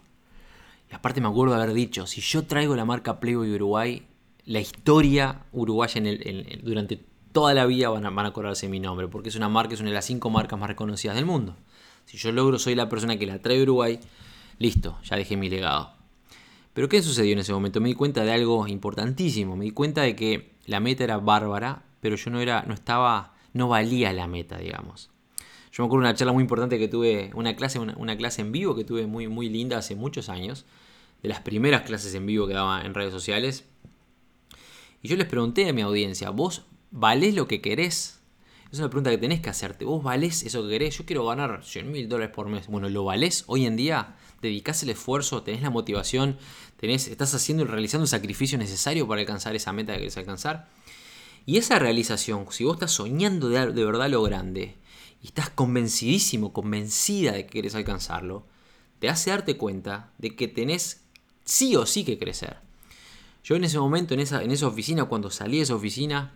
[0.89, 4.07] Y aparte me acuerdo de haber dicho, si yo traigo la marca Playboy Uruguay,
[4.45, 8.79] la historia uruguaya en durante toda la vida van a, van a acordarse de mi
[8.79, 11.57] nombre, porque es una marca, es una de las cinco marcas más reconocidas del mundo.
[12.05, 13.99] Si yo logro, soy la persona que la trae Uruguay,
[14.57, 15.91] listo, ya dejé mi legado.
[16.73, 17.81] Pero ¿qué sucedió en ese momento?
[17.81, 21.83] Me di cuenta de algo importantísimo, me di cuenta de que la meta era bárbara,
[21.99, 25.09] pero yo no, era, no estaba no valía la meta, digamos.
[25.71, 28.75] Yo me acuerdo una charla muy importante que tuve, una clase, una, clase en vivo
[28.75, 30.65] que tuve muy, muy linda hace muchos años,
[31.21, 33.65] de las primeras clases en vivo que daba en redes sociales.
[35.01, 38.19] Y yo les pregunté a mi audiencia, ¿vos valés lo que querés?
[38.71, 39.85] Es una pregunta que tenés que hacerte.
[39.85, 40.97] ¿Vos valés eso que querés?
[40.97, 42.67] Yo quiero ganar 100 mil dólares por mes.
[42.67, 44.15] Bueno, ¿lo valés hoy en día?
[44.41, 45.41] ¿Dedicás el esfuerzo?
[45.41, 46.37] ¿Tenés la motivación?
[46.77, 50.67] ¿Tenés, ¿Estás haciendo y realizando el sacrificio necesario para alcanzar esa meta que querés alcanzar?
[51.45, 54.75] Y esa realización, si vos estás soñando de, de verdad lo grande
[55.21, 58.45] y estás convencidísimo, convencida de que querés alcanzarlo,
[58.99, 61.01] te hace darte cuenta de que tenés
[61.45, 62.57] sí o sí que crecer.
[63.43, 66.33] Yo en ese momento, en esa, en esa oficina, cuando salí de esa oficina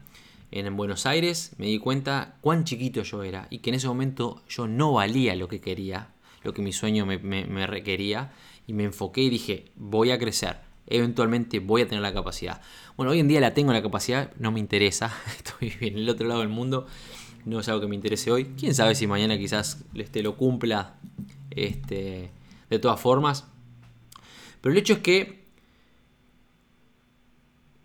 [0.52, 4.42] en Buenos Aires, me di cuenta cuán chiquito yo era y que en ese momento
[4.48, 6.14] yo no valía lo que quería,
[6.44, 8.32] lo que mi sueño me, me requería,
[8.68, 12.62] y me enfoqué y dije, voy a crecer eventualmente voy a tener la capacidad.
[12.98, 16.28] Bueno, hoy en día la tengo la capacidad, no me interesa, estoy en el otro
[16.28, 16.88] lado del mundo,
[17.46, 18.54] no es algo que me interese hoy.
[18.58, 20.96] Quién sabe si mañana quizás este, lo cumpla
[21.52, 22.32] este,
[22.70, 23.46] de todas formas.
[24.62, 25.44] Pero el hecho es que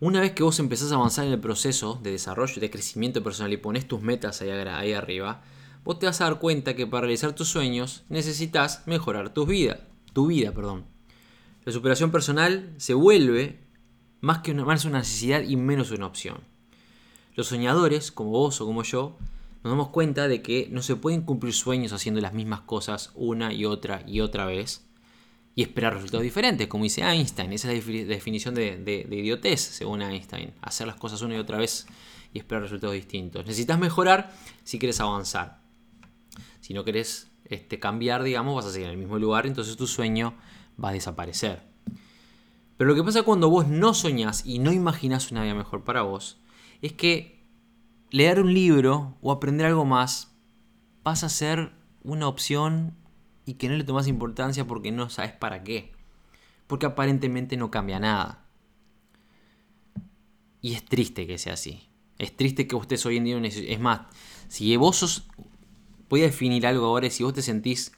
[0.01, 3.53] una vez que vos empezás a avanzar en el proceso de desarrollo, de crecimiento personal
[3.53, 5.43] y pones tus metas ahí, ahí arriba,
[5.83, 9.89] vos te vas a dar cuenta que para realizar tus sueños necesitas mejorar tu vida,
[10.13, 10.98] tu vida, perdón.
[11.69, 13.59] La superación personal se vuelve
[14.23, 16.39] más que una, más una necesidad y menos una opción.
[17.35, 19.19] Los soñadores, como vos o como yo,
[19.63, 23.53] nos damos cuenta de que no se pueden cumplir sueños haciendo las mismas cosas una
[23.53, 24.87] y otra y otra vez
[25.55, 27.53] y esperar resultados diferentes, como dice Einstein.
[27.53, 30.55] Esa es la definición de, idiotez, según Einstein.
[30.63, 31.87] Hacer las cosas una y otra vez
[32.33, 33.45] y esperar resultados distintos.
[33.45, 34.33] Necesitas mejorar
[34.65, 35.61] si quieres avanzar.
[36.63, 39.87] Si no quieres este, cambiar, digamos, vas a seguir en el mismo lugar, entonces tu
[39.87, 40.33] sueño
[40.83, 41.63] va a desaparecer.
[42.77, 46.03] Pero lo que pasa cuando vos no soñás y no imaginás una vida mejor para
[46.03, 46.41] vos,
[46.81, 47.45] es que
[48.11, 50.33] leer un libro o aprender algo más
[51.03, 52.95] pasa a ser una opción
[53.45, 55.93] y que no le tomas importancia porque no sabes para qué.
[56.67, 58.45] Porque aparentemente no cambia nada.
[60.61, 61.89] Y es triste que sea así.
[62.19, 63.39] Es triste que ustedes hoy en día...
[63.43, 64.03] Es más,
[64.49, 65.27] si vos sos...
[66.09, 67.11] Voy a definir algo ahora.
[67.11, 67.93] Si vos te sentís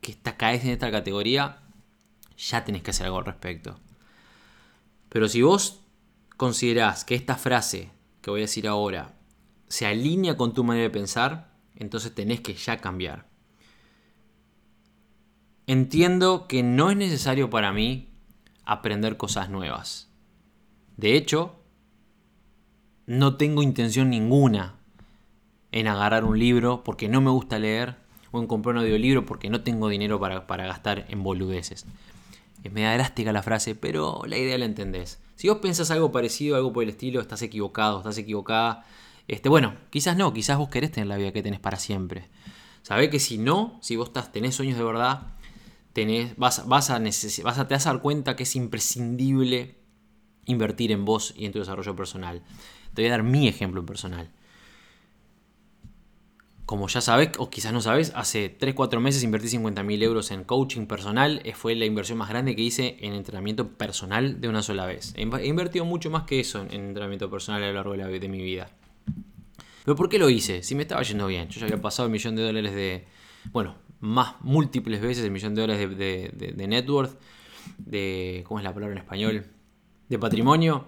[0.00, 1.63] que caes en esta categoría,
[2.36, 3.78] ya tenés que hacer algo al respecto.
[5.08, 5.80] Pero si vos
[6.36, 9.14] considerás que esta frase que voy a decir ahora
[9.68, 13.26] se alinea con tu manera de pensar, entonces tenés que ya cambiar.
[15.66, 18.10] Entiendo que no es necesario para mí
[18.64, 20.10] aprender cosas nuevas.
[20.96, 21.56] De hecho,
[23.06, 24.76] no tengo intención ninguna
[25.72, 27.96] en agarrar un libro porque no me gusta leer
[28.30, 31.86] o en comprar un audiolibro porque no tengo dinero para, para gastar en boludeces.
[32.64, 35.20] Es media drástica la frase, pero la idea la entendés.
[35.36, 38.86] Si vos pensás algo parecido, algo por el estilo, estás equivocado, estás equivocada.
[39.28, 42.30] Este, bueno, quizás no, quizás vos querés tener la vida que tenés para siempre.
[42.80, 45.34] Sabés que si no, si vos tenés sueños de verdad,
[45.92, 49.78] tenés, vas, vas, a vas a te vas a dar cuenta que es imprescindible
[50.46, 52.42] invertir en vos y en tu desarrollo personal.
[52.94, 54.30] Te voy a dar mi ejemplo personal.
[56.66, 60.86] Como ya sabes, o quizás no sabes, hace 3-4 meses invertí 50.000 euros en coaching
[60.86, 61.42] personal.
[61.44, 65.12] Eh, fue la inversión más grande que hice en entrenamiento personal de una sola vez.
[65.16, 68.42] He invertido mucho más que eso en entrenamiento personal a lo largo de, de mi
[68.42, 68.70] vida.
[69.84, 70.62] Pero ¿por qué lo hice?
[70.62, 71.48] Si me estaba yendo bien.
[71.50, 73.04] Yo ya había pasado el millón de dólares de...
[73.52, 77.18] Bueno, más múltiples veces el millón de dólares de, net worth.
[77.76, 78.42] De...
[78.48, 79.44] ¿Cómo es la palabra en español?
[80.08, 80.86] De patrimonio.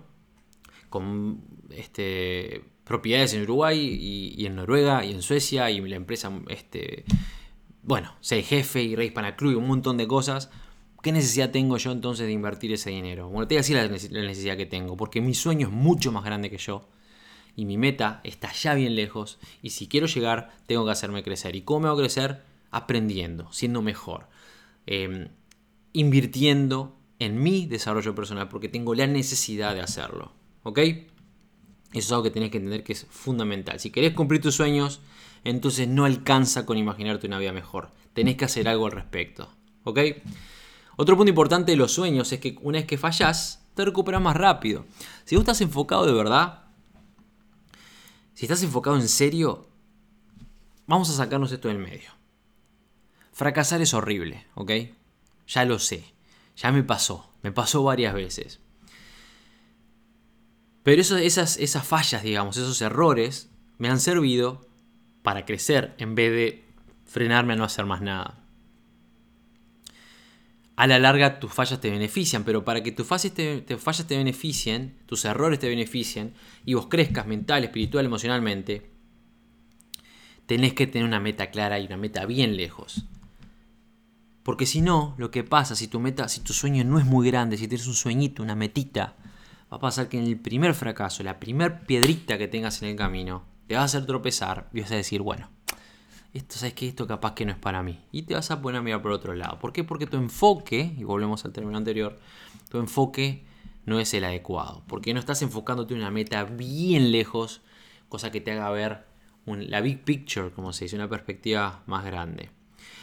[0.89, 7.05] Con este propiedades en Uruguay y, en Noruega y en Suecia y la empresa, este,
[7.83, 10.51] bueno, sé jefe y Rey Panacru y un montón de cosas.
[11.03, 13.29] ¿Qué necesidad tengo yo entonces de invertir ese dinero?
[13.29, 16.25] Bueno, te voy a decir la necesidad que tengo, porque mi sueño es mucho más
[16.25, 16.89] grande que yo
[17.57, 21.57] y mi meta está ya bien lejos y si quiero llegar tengo que hacerme crecer.
[21.57, 22.45] ¿Y cómo me hago crecer?
[22.71, 24.29] Aprendiendo, siendo mejor,
[24.87, 25.29] em,
[25.93, 30.33] invirtiendo en mi desarrollo personal porque tengo la necesidad de hacerlo.
[30.63, 30.79] ¿Ok?
[31.93, 33.81] Eso es algo que tenés que entender que es fundamental.
[33.81, 35.01] Si querés cumplir tus sueños,
[35.45, 37.91] entonces no alcanza con imaginarte una vida mejor.
[38.13, 39.49] Tenés que hacer algo al respecto.
[39.85, 40.01] ¿Ok?
[40.97, 44.37] Otro punto importante de los sueños es que una vez que fallas, te recuperas más
[44.37, 44.85] rápido.
[45.25, 46.65] Si vos estás enfocado de verdad,
[48.35, 49.67] si estás enfocado en serio,
[50.87, 52.11] vamos a sacarnos esto del medio.
[53.33, 54.73] Fracasar es horrible, ¿ok?
[55.47, 56.05] Ya lo sé.
[56.57, 57.31] Ya me pasó.
[57.43, 58.61] Me pasó varias veces.
[60.87, 64.69] Pero esas, esas fallas, digamos, esos errores, me han servido
[65.23, 66.65] para crecer en vez de
[67.05, 68.45] frenarme a no hacer más nada.
[70.77, 74.97] A la larga tus fallas te benefician, pero para que tus fallas te, te beneficien,
[75.07, 78.89] tus errores te beneficien y vos crezcas mental, espiritual, emocionalmente,
[80.47, 83.07] tenés que tener una meta clara y una meta bien lejos.
[84.45, 87.27] Porque si no, lo que pasa, si tu meta, si tu sueño no es muy
[87.27, 89.17] grande, si tienes un sueñito, una metita,
[89.73, 92.97] va a pasar que en el primer fracaso, la primer piedrita que tengas en el
[92.97, 95.51] camino, te va a hacer tropezar y vas a decir, bueno,
[96.33, 98.05] esto sabes que esto capaz que no es para mí.
[98.13, 99.59] Y te vas a poner a mirar por otro lado.
[99.59, 99.85] ¿Por qué?
[99.85, 102.19] Porque tu enfoque, y volvemos al término anterior,
[102.69, 103.45] tu enfoque
[103.87, 104.83] no es el adecuado.
[104.87, 107.63] Porque no estás enfocándote en una meta bien lejos,
[108.09, 109.07] cosa que te haga ver
[109.47, 112.51] la big picture, como se dice, una perspectiva más grande.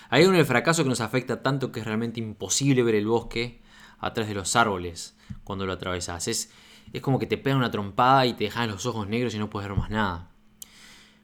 [0.10, 3.62] Hay uno el fracaso que nos afecta tanto que es realmente imposible ver el bosque
[4.00, 6.28] atrás de los árboles cuando lo atravesas.
[6.28, 6.52] Es,
[6.92, 9.50] es como que te pegan una trompada y te dejan los ojos negros y no
[9.50, 10.30] puedes ver más nada.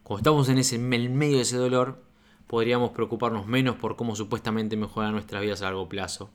[0.04, 2.04] Cuando estamos en, ese, el medio de ese dolor,
[2.48, 6.32] podríamos preocuparnos menos por cómo supuestamente mejorar nuestras vidas a largo plazo.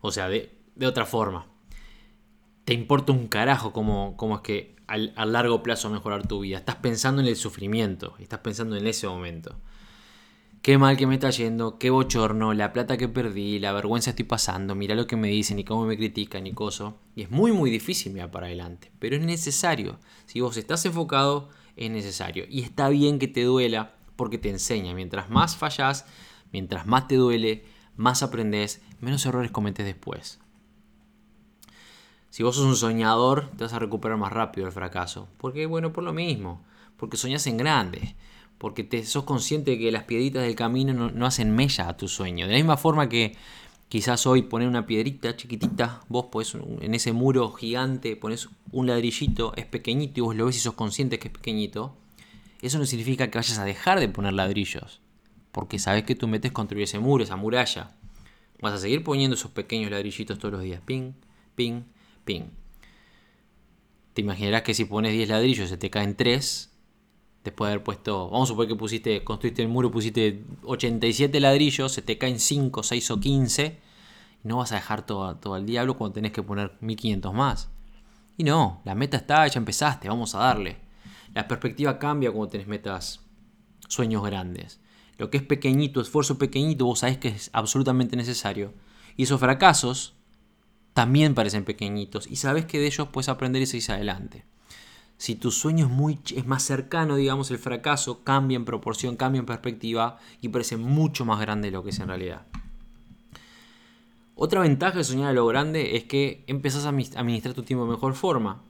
[0.00, 0.56] O sea, de,
[0.86, 1.46] otra forma,
[2.64, 6.58] te importa un carajo cómo, cómo es que a largo plazo mejorar tu vida.
[6.58, 9.56] Estás pensando en el sufrimiento, estás pensando en ese momento
[10.64, 14.24] qué mal que me está yendo, qué bochorno, la plata que perdí, la vergüenza estoy
[14.24, 16.96] pasando, mira lo que me dicen y cómo me critican y coso.
[17.14, 19.98] Y es muy muy difícil mirar para adelante, pero es necesario.
[20.24, 22.46] Si vos estás enfocado, es necesario.
[22.48, 24.94] Y está bien que te duela porque te enseña.
[24.94, 26.06] Mientras más fallas,
[26.50, 30.40] mientras más te duele, más aprendes, menos errores cometes después.
[32.30, 35.28] Si vos sos un soñador, te vas a recuperar más rápido el fracaso.
[35.36, 36.64] Porque, bueno, por lo mismo.
[36.96, 38.16] Porque soñas en grande
[38.64, 42.08] porque te sos consciente de que las piedritas del camino no, hacen mella a tu
[42.08, 42.46] sueño.
[42.46, 43.36] De la misma forma que
[43.90, 49.52] quizás hoy poner una piedrita chiquitita, vos podés en ese muro gigante pones un ladrillito,
[49.56, 51.94] es pequeñito y vos lo ves y sos consciente que es pequeñito,
[52.62, 55.02] eso no significa que vayas a dejar de poner ladrillos,
[55.52, 57.94] porque sabes que tú metes construir ese muro, esa muralla.
[58.62, 61.12] Vas a seguir poniendo esos pequeños ladrillitos todos los días, ping,
[61.54, 61.82] ping,
[62.24, 62.44] ping.
[64.14, 66.73] Te imaginarás que si pones 10 ladrillos se te caen 3,
[67.44, 71.92] después de haber puesto, vamos a suponer que pusiste, construiste el muro, pusiste 87 ladrillos,
[71.92, 73.80] se te caen 5, 6 o 15,
[74.42, 77.70] y no vas a dejar todo, todo al diablo cuando tenés que poner 1500 más.
[78.36, 80.78] Y no, la meta está, ya empezaste, vamos a darle.
[81.34, 83.20] La perspectiva cambia cuando tenés metas,
[83.88, 84.80] sueños grandes.
[85.18, 88.72] Lo que es pequeñito, esfuerzo pequeñito, vos sabés que es absolutamente necesario.
[89.16, 90.14] Y esos fracasos
[90.94, 94.44] también parecen pequeñitos y sabes que de ellos puedes aprender y seguir adelante.
[95.16, 99.38] Si tu sueño es, muy, es más cercano, digamos, el fracaso cambia en proporción, cambia
[99.38, 102.46] en perspectiva y parece mucho más grande de lo que es en realidad.
[104.34, 107.92] Otra ventaja de soñar a lo grande es que empezás a administrar tu tiempo de
[107.92, 108.62] mejor forma.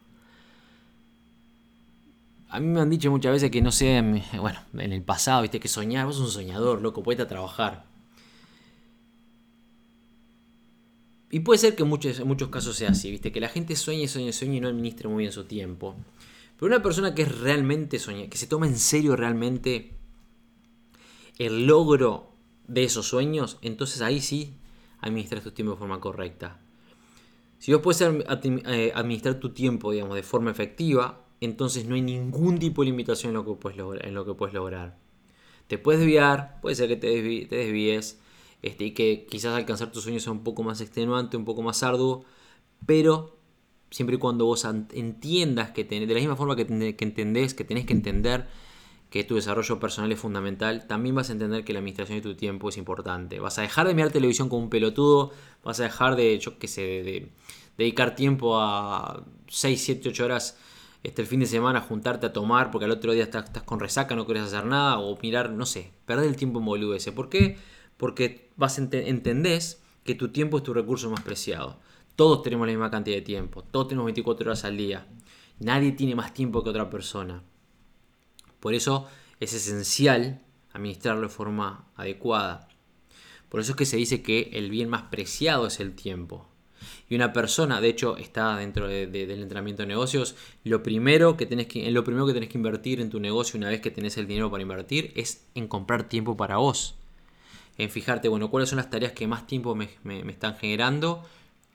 [2.51, 4.01] A mí me han dicho muchas veces que no sé,
[4.38, 7.86] bueno, en el pasado, viste, que soñar, vos un soñador, loco, puedes a trabajar.
[11.30, 14.07] Y puede ser que en muchos, muchos casos sea así, viste, que la gente sueñe,
[14.07, 15.97] sueñe, sueñe y no administre muy bien su tiempo.
[16.57, 19.96] Pero una persona que es realmente soñada, que se toma en serio realmente
[21.38, 22.32] el logro
[22.68, 24.57] de esos sueños, entonces ahí sí
[25.00, 26.61] administras tu tiempo de forma correcta.
[27.59, 32.59] Si vos puedes eh, administrar tu tiempo, digamos, de forma efectiva, entonces no hay ningún
[32.59, 34.98] tipo de limitación en lo que puedes, lograr.
[35.66, 37.09] Te puedes desviar, puede ser que te,
[37.57, 38.20] desvíes,
[38.62, 41.82] este, y que quizás alcanzar tus sueños sea un poco más extenuante, un poco más
[41.82, 42.24] arduo,
[42.86, 43.38] pero
[43.95, 46.66] siempre y cuando vos entiendas que de la misma forma que,
[46.97, 48.49] que entendés, que tenés que entender
[49.09, 52.34] que tu desarrollo personal es fundamental, también vas a entender que la administración de tu
[52.34, 53.38] tiempo es importante.
[53.38, 55.30] Vas a dejar de mirar televisión como un pelotudo,
[55.62, 57.30] vas a dejar de, yo qué sé, de,
[57.78, 60.59] dedicar tiempo a 6, 7, 8 horas
[61.05, 64.16] este, el fin de semana, juntarte a tomar porque al otro día estás, con resaca,
[64.16, 67.14] no quieres hacer nada, o mirar, no sé, perder el tiempo en boludeces.
[67.14, 67.59] ¿Por qué?
[67.97, 71.78] Porque vas a entendés que tu tiempo es tu recurso más preciado.
[72.16, 75.06] Todos tenemos la misma cantidad de tiempo, todos tenemos 24 horas al día.
[75.58, 77.42] Nadie tiene más tiempo que otra persona.
[78.60, 79.08] Por eso
[79.40, 80.40] es esencial
[80.72, 82.68] administrarlo de forma adecuada.
[83.48, 86.48] Por eso es que se dice que el bien más preciado es el tiempo.
[87.08, 90.34] Y una persona, de hecho, está dentro del entrenamiento de negocios.
[90.64, 93.80] Lo primero que tenés que, lo primero que que invertir en tu negocio una vez
[93.80, 96.96] que tenés el dinero para invertir es en comprar tiempo para vos.
[97.78, 99.88] En fijarte, bueno, cuáles son las tareas que más tiempo me
[100.28, 101.24] están generando,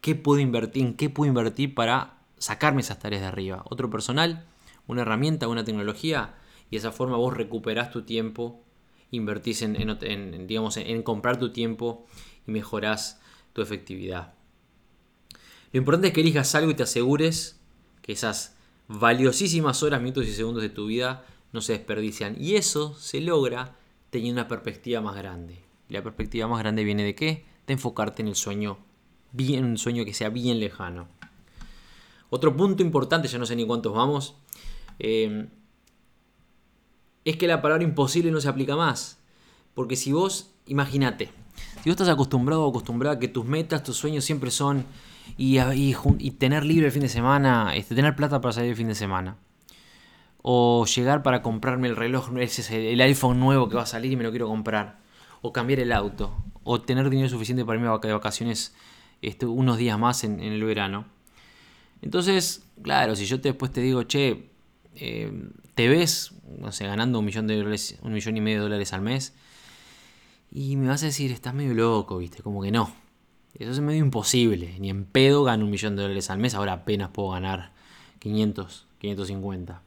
[0.01, 3.63] qué puedo invertir, en qué puedo invertir para sacarme esas tareas de arriba.
[3.69, 4.45] Otro personal,
[4.87, 6.35] una herramienta, una tecnología
[6.69, 8.63] y de esa forma vos recuperás tu tiempo,
[9.11, 12.05] invertís en, digamos, en comprar tu tiempo
[12.47, 13.19] y mejorás
[13.53, 14.33] tu efectividad.
[15.71, 17.59] Lo importante es que elijas algo y te asegures
[18.01, 18.55] que esas
[18.87, 22.35] valiosísimas horas, minutos y segundos de tu vida no se desperdician.
[22.39, 23.75] Y eso se logra
[24.09, 25.59] teniendo una perspectiva más grande.
[25.87, 27.45] Y la perspectiva más grande viene de qué?
[27.67, 28.79] De enfocarte en el sueño,
[29.31, 31.07] bien, un sueño que sea bien lejano.
[32.29, 34.35] Otro punto importante, ya no sé ni cuántos vamos,
[34.99, 35.47] eh,
[37.25, 39.19] es que la palabra imposible no se aplica más.
[39.73, 41.31] Porque si vos, imagínate,
[41.81, 44.85] si vos estás acostumbrado o acostumbrada a que tus metas, tus sueños siempre son
[45.37, 45.59] y,
[46.31, 49.37] tener libre el fin de semana, este, tener plata para salir el fin de semana.
[50.41, 54.15] O llegar para comprarme el reloj, ese el iPhone nuevo que va a salir y
[54.15, 54.99] me lo quiero comprar.
[55.41, 56.33] O cambiar el auto.
[56.63, 58.73] O tener dinero suficiente para irme de vacaciones
[59.21, 61.05] este, unos días más en, el verano.
[62.01, 64.49] Entonces, claro, si yo después te digo, che,
[64.95, 68.63] eh, te ves, no sé, ganando un millón de dólares, un millón y medio de
[68.63, 69.33] dólares al mes,
[70.51, 72.91] y me vas a decir, estás medio loco, viste, como que no.
[73.57, 76.73] Eso es medio imposible, ni en pedo gano un millón de dólares al mes, ahora
[76.73, 77.73] apenas puedo ganar
[78.19, 79.81] 500, 550.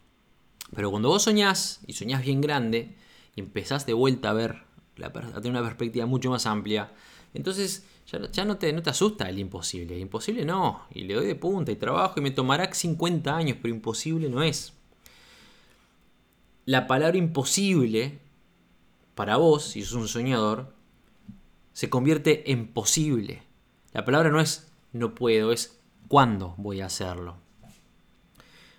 [0.75, 2.97] Pero cuando vos soñás, y soñás bien grande,
[3.35, 4.65] y empezás de vuelta a ver,
[5.03, 6.93] a tener una perspectiva mucho más amplia,
[7.35, 7.85] entonces
[8.33, 9.99] ya, no, te, no te asusta el imposible.
[9.99, 13.75] imposible no, y le doy de punta y trabajo y me tomará 50 años, pero
[13.75, 14.75] imposible no es
[16.65, 18.21] la palabra imposible,
[19.15, 20.73] para vos, si sos un soñador,
[21.73, 23.43] se convierte en posible.
[23.93, 27.37] La palabra no es no puedo, es cuándo voy a hacerlo.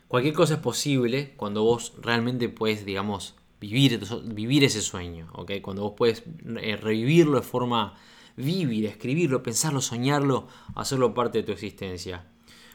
[0.08, 5.54] Cualquier cosa es posible cuando vos realmente puedes, digamos, vivir, vivir ese sueño, ¿ok?
[5.62, 6.24] Cuando vos puedes
[6.62, 7.98] eh, revivirlo de forma
[8.36, 12.26] vívida, escribirlo, pensarlo, soñarlo, hacerlo parte de tu existencia.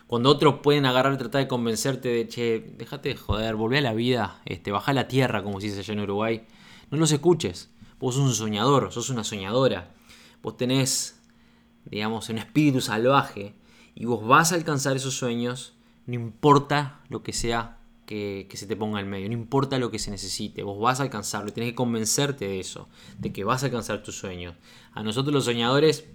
[0.07, 3.83] Cuando otros pueden agarrar y tratar de convencerte de, che, déjate de joder, volvé a
[3.83, 6.47] la vida, este, baja a la tierra, como se dice allá en Uruguay,
[6.91, 7.71] no los escuches.
[7.99, 9.93] Vos sos un soñador, sos una soñadora.
[10.43, 11.21] Vos tenés,
[11.85, 13.55] digamos, un espíritu salvaje
[13.95, 15.75] y vos vas a alcanzar esos sueños,
[16.07, 17.78] no importa lo que sea
[18.09, 21.03] que, se te ponga en medio, no importa lo que se necesite, vos vas a
[21.03, 22.89] alcanzarlo, tenés que convencerte de eso,
[23.19, 24.57] de que vas a alcanzar tus sueños.
[24.93, 26.09] A nosotros los soñadores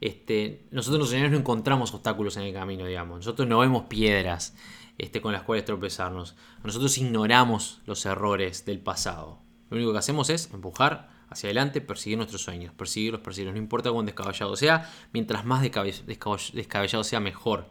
[0.00, 3.18] este, nosotros los señores no encontramos obstáculos en el camino, digamos.
[3.18, 4.54] Nosotros no vemos piedras
[4.96, 6.36] este, con las cuales tropezarnos.
[6.62, 9.40] Nosotros ignoramos los errores del pasado.
[9.70, 13.54] Lo único que hacemos es empujar hacia adelante, perseguir nuestros sueños, perseguirlos, perseguirlos.
[13.54, 17.70] No importa cuán descabellado sea, mientras más descabellado sea, mejor.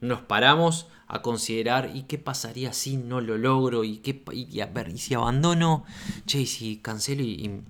[0.00, 3.84] Nos paramos a considerar, ¿y qué pasaría si no lo logro?
[3.84, 5.84] ¿Y, qué, y, a ver, ¿y si abandono?
[6.26, 7.62] Che, ¿y si cancelo y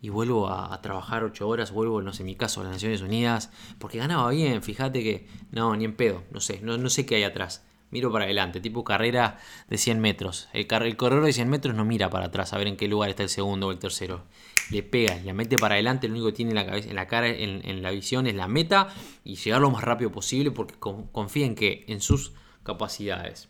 [0.00, 3.02] y vuelvo a, trabajar ocho horas, vuelvo, no sé, en mi caso, a las Naciones
[3.02, 7.04] Unidas, porque ganaba bien, fíjate que, no, ni en pedo, no sé, no, no sé
[7.04, 7.64] qué hay atrás.
[7.90, 9.38] Miro para adelante, tipo carrera
[9.70, 10.50] de 100 metros.
[10.52, 13.08] El, el corredor de 100 metros no mira para atrás a ver en qué lugar
[13.08, 14.24] está el segundo o el tercero.
[14.70, 17.06] Le pega, le mete para adelante, lo único que tiene en la, cabeza, en la
[17.06, 18.88] cara, en, la visión es la meta
[19.24, 22.34] y llegar lo más rápido posible porque confía en que, en sus
[22.68, 23.48] capacidades.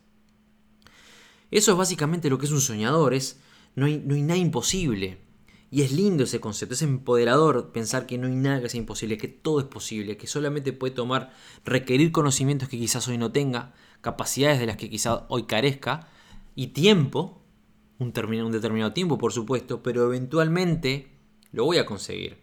[1.50, 3.40] Eso es básicamente lo que es un soñador, es,
[3.74, 5.18] no, hay, no hay nada imposible.
[5.70, 9.18] Y es lindo ese concepto, es empoderador pensar que no hay nada que sea imposible,
[9.18, 11.32] que todo es posible, que solamente puede tomar,
[11.64, 16.08] requerir conocimientos que quizás hoy no tenga, capacidades de las que quizás hoy carezca,
[16.54, 17.42] y tiempo,
[17.98, 21.08] un, determinado tiempo por supuesto, pero eventualmente
[21.52, 22.38] lo voy a conseguir.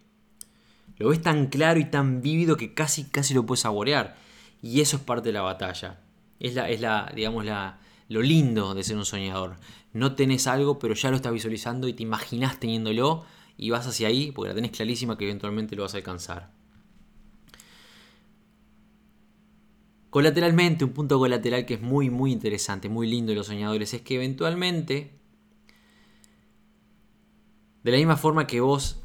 [0.97, 4.15] Lo ves tan claro y tan vívido que casi, casi lo puedes saborear.
[4.61, 6.04] Y eso es parte de la batalla.
[6.39, 7.79] Es la, es la digamos, la,
[8.09, 9.57] lo lindo de ser un soñador.
[9.93, 13.25] No tenés algo, pero ya lo estás visualizando y te imaginás teniéndolo
[13.57, 16.51] y vas hacia ahí porque la tenés clarísima que eventualmente lo vas a alcanzar.
[20.09, 24.01] Colateralmente, un punto colateral que es muy, muy interesante, muy lindo de los soñadores, es
[24.01, 25.11] que eventualmente,
[27.83, 29.01] de la misma forma que vos,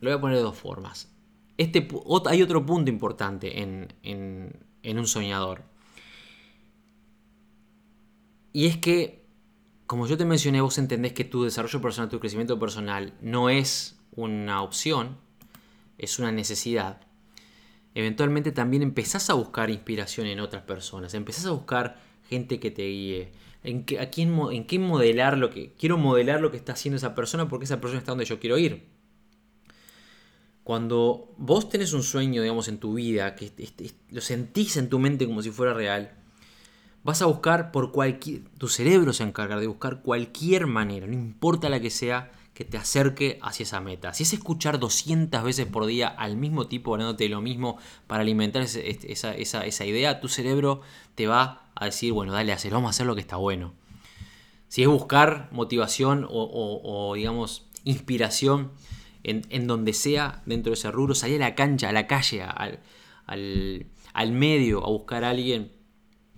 [0.00, 1.10] lo voy a poner de dos formas.
[1.56, 1.88] Este,
[2.26, 5.71] hay otro punto importante en, en un soñador.
[8.52, 9.24] Y es que,
[9.86, 13.98] como yo te mencioné, vos entendés que tu desarrollo personal, tu crecimiento personal no es
[14.14, 15.16] una opción,
[15.98, 17.00] es una necesidad
[17.94, 22.82] eventualmente también empezás a buscar inspiración en otras personas, empezás a buscar gente que te
[22.82, 23.32] guíe,
[23.62, 25.72] en, qué, a quién, en qué modelar lo que...
[25.74, 28.58] Quiero modelar lo que está haciendo esa persona porque esa persona está donde yo quiero
[28.58, 28.88] ir.
[30.64, 33.52] Cuando vos tenés un sueño, digamos, en tu vida, que
[34.10, 36.12] lo sentís en tu mente como si fuera real,
[37.04, 38.42] vas a buscar por cualquier...
[38.58, 42.76] Tu cerebro se encarga de buscar cualquier manera, no importa la que sea, que te
[42.76, 44.12] acerque hacia esa meta.
[44.12, 48.62] Si es escuchar 200 veces por día al mismo tipo hablándote lo mismo para alimentar
[48.62, 50.82] esa, idea, tu cerebro
[51.14, 53.72] te va a decir, bueno, dale, hacer, vamos a hacer lo que está bueno.
[54.68, 58.72] Si es buscar motivación o, digamos, inspiración
[59.22, 62.80] en, donde sea dentro de ese rubro, salir a la cancha, a la calle, al,
[63.26, 65.72] al medio, a buscar a alguien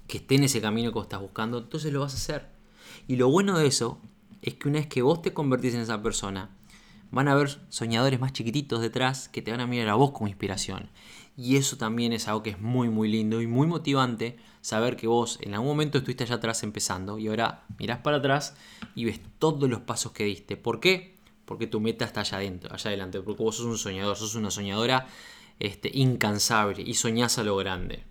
[0.06, 2.48] que esté en ese camino que vos estás buscando, entonces lo vas a hacer.
[3.08, 4.00] Y lo bueno de eso
[4.42, 6.50] es que una vez que vos te convertís en esa persona,
[7.10, 10.28] van a haber soñadores más chiquititos detrás que te van a mirar a vos como
[10.28, 10.90] inspiración.
[11.36, 15.06] Y eso también es algo que es muy muy lindo y muy motivante saber que
[15.06, 18.56] vos en algún momento estuviste allá atrás empezando y ahora mirás para atrás
[18.94, 20.56] y ves todos los pasos que diste.
[20.56, 21.16] ¿Por qué?
[21.44, 24.50] Porque tu meta está allá adentro, allá adelante, porque vos sos un soñador, sos una
[24.50, 25.06] soñadora
[25.58, 28.04] este, incansable y soñás a lo grande.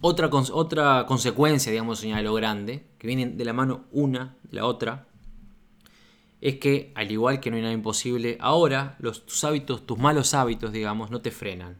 [0.00, 4.66] Otra, otra consecuencia, digamos, de lo grande, que viene de la mano una de la
[4.66, 5.08] otra,
[6.40, 10.72] es que, al igual que no hay nada imposible, ahora tus hábitos, tus malos hábitos,
[10.72, 11.78] digamos, no te frenan.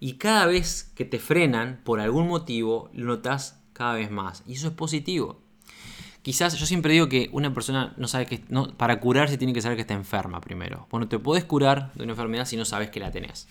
[0.00, 4.42] Y cada vez que te frenan, por algún motivo, lo notas cada vez más.
[4.46, 5.40] Y eso es positivo.
[6.22, 8.44] Quizás yo siempre digo que una persona no sabe que.
[8.48, 10.86] No, para curarse tiene que saber que está enferma primero.
[10.90, 13.48] Bueno, te puedes curar de una enfermedad si no sabes que la tenés.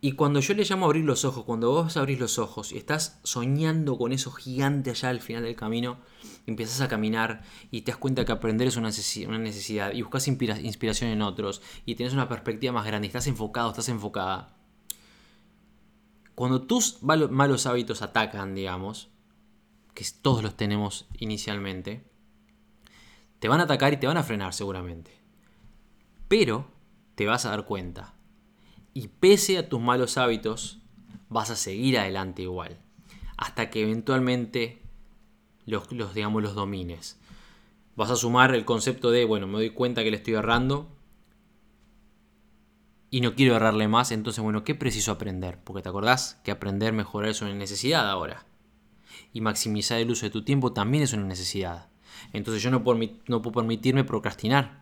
[0.00, 2.78] Y cuando yo le llamo a abrir los ojos, cuando vos abrís los ojos y
[2.78, 5.98] estás soñando con eso gigante allá al final del camino,
[6.46, 7.42] empiezas a caminar
[7.72, 11.96] y te das cuenta que aprender es una necesidad y buscas inspiración en otros y
[11.96, 14.54] tienes una perspectiva más grande, estás enfocado, estás enfocada.
[16.36, 19.08] Cuando tus malos hábitos atacan, digamos,
[19.94, 22.08] que todos los tenemos inicialmente,
[23.40, 25.10] te van a atacar y te van a frenar seguramente.
[26.28, 26.70] Pero
[27.16, 28.14] te vas a dar cuenta
[28.94, 30.80] y pese a tus malos hábitos,
[31.28, 32.78] vas a seguir adelante igual.
[33.36, 34.82] Hasta que eventualmente
[35.66, 37.18] los, digamos, los domines.
[37.94, 40.88] Vas a sumar el concepto de, bueno, me doy cuenta que le estoy errando
[43.10, 45.58] y no quiero errarle más, entonces, bueno, ¿qué preciso aprender?
[45.64, 48.44] Porque te acordás que aprender, mejorar es una necesidad ahora.
[49.32, 51.88] Y maximizar el uso de tu tiempo también es una necesidad.
[52.32, 54.78] Entonces yo no puedo, no puedo permitirme procrastinar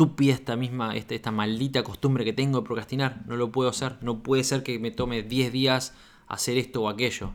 [0.00, 3.22] estúpida esta misma, esta, esta maldita costumbre que tengo de procrastinar.
[3.26, 3.98] No lo puedo hacer.
[4.00, 5.92] No puede ser que me tome 10 días
[6.26, 7.34] hacer esto o aquello.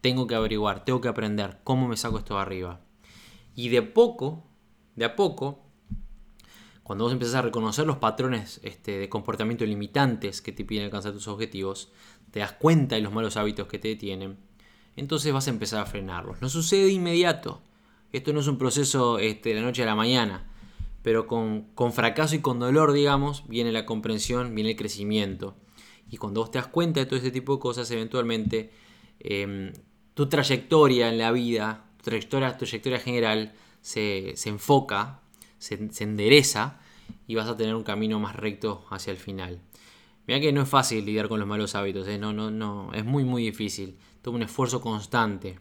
[0.00, 2.80] Tengo que averiguar, tengo que aprender cómo me saco esto de arriba.
[3.54, 4.42] Y de poco,
[4.96, 5.58] de a poco,
[6.82, 11.12] cuando vos empezás a reconocer los patrones este, de comportamiento limitantes que te piden alcanzar
[11.12, 11.92] tus objetivos,
[12.30, 14.38] te das cuenta de los malos hábitos que te detienen,
[14.96, 16.40] entonces vas a empezar a frenarlos.
[16.40, 17.60] No sucede de inmediato.
[18.12, 20.46] Esto no es un proceso este, de la noche a la mañana
[21.02, 25.56] pero con, fracaso y con dolor, digamos, viene la comprensión, viene el crecimiento.
[26.10, 28.70] Y cuando vos te das cuenta de todo este tipo de cosas, eventualmente
[29.20, 29.72] em,
[30.14, 35.20] tu trayectoria en la vida, tu trayectoria, general, se, enfoca,
[35.58, 36.80] se, endereza
[37.26, 39.60] y vas a tener un camino más recto hacia el final.
[40.26, 42.18] Mira que no es fácil lidiar con los malos hábitos, ¿eh?
[42.18, 45.58] no, no, no, es muy muy difícil, toma un esfuerzo constante.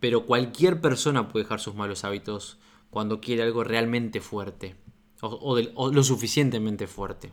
[0.00, 2.58] Pero cualquier persona puede dejar sus malos hábitos
[2.96, 4.74] cuando quiere algo realmente fuerte
[5.20, 7.30] o, lo suficientemente fuerte.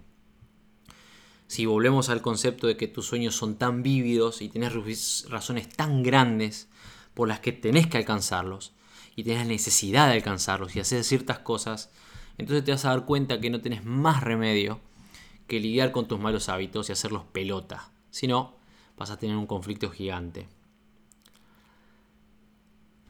[1.47, 4.73] Si volvemos al concepto de que tus sueños son tan vívidos y tienes
[5.29, 6.67] razones tan grandes
[7.13, 8.73] por las que tenés que alcanzarlos
[9.15, 11.91] y tenés necesidad de alcanzarlos y hacer ciertas cosas,
[12.37, 14.81] entonces te vas a dar cuenta que no tenés más remedio
[15.47, 17.89] que lidiar con tus malos hábitos y hacerlos pelota.
[18.11, 18.57] Si no,
[18.97, 20.45] vas a tener un conflicto gigante.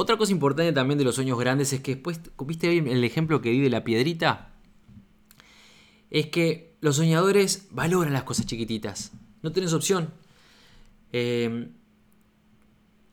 [0.04, 3.52] Otra cosa importante también de los sueños grandes es que después, ¿viste el ejemplo que
[3.52, 4.54] di de la piedrita?
[6.10, 9.14] Es que los soñadores valoran las cosas chiquititas.
[9.44, 10.14] No tienes opción.
[11.14, 11.70] Eh,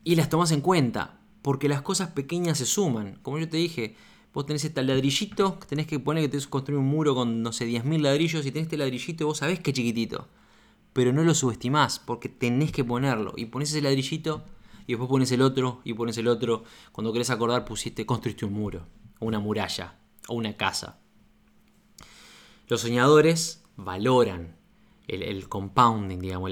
[0.03, 1.21] y las tomas en cuenta.
[1.43, 3.21] Porque las cosas pequeñas se suman.
[3.23, 3.95] Como yo te dije,
[4.35, 7.53] vos tenés este ladrillito, tenés que poner que tenés que construir un muro con, no
[7.53, 10.27] sé, 10.000 ladrillos y tenés este ladrillito y vos sabés que es chiquitito.
[10.93, 13.35] Pero no lo subestimás porque tenés que ponerlo.
[13.37, 14.43] Y pones ese ladrillito
[14.87, 16.65] y después pones el otro y pones el otro.
[16.93, 18.87] Cuando querés acordar pusiste, construiste un muro,
[19.19, 21.01] o una muralla, o una casa.
[22.69, 24.57] Los soñadores valoran
[25.09, 26.51] el, compounding, digamos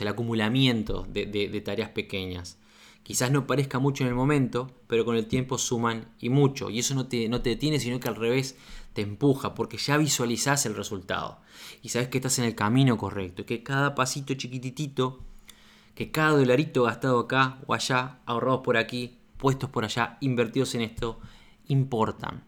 [0.00, 2.58] el, eh, acumulamiento de, tareas pequeñas.
[3.02, 6.70] Quizás no parezca mucho en el momento, pero con el tiempo suman y mucho.
[6.70, 8.56] Y eso no te, no te detiene, sino que al revés
[8.92, 11.40] te empuja, porque ya visualizás el resultado.
[11.82, 15.24] Y sabes que estás en el camino correcto, que cada pasito chiquititito,
[15.94, 20.82] que cada dolarito gastado acá o allá, ahorrados por aquí, puestos por allá, invertidos en
[20.82, 21.20] esto,
[21.66, 22.44] importan.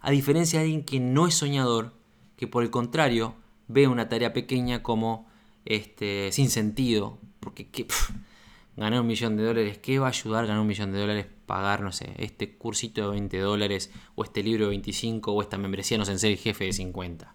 [0.00, 1.92] A diferencia de alguien que no es soñador,
[2.36, 3.34] que por el contrario
[3.66, 5.28] ve una tarea pequeña como
[5.64, 7.68] este, sin sentido, porque
[8.76, 11.26] ganar un millón de dólares, ¿qué va a ayudar ganar un millón de dólares?
[11.46, 15.58] Pagar, no sé, este cursito de 20 dólares, o este libro de 25, o esta
[15.58, 17.34] membresía, no sé, en ser el jefe de 50.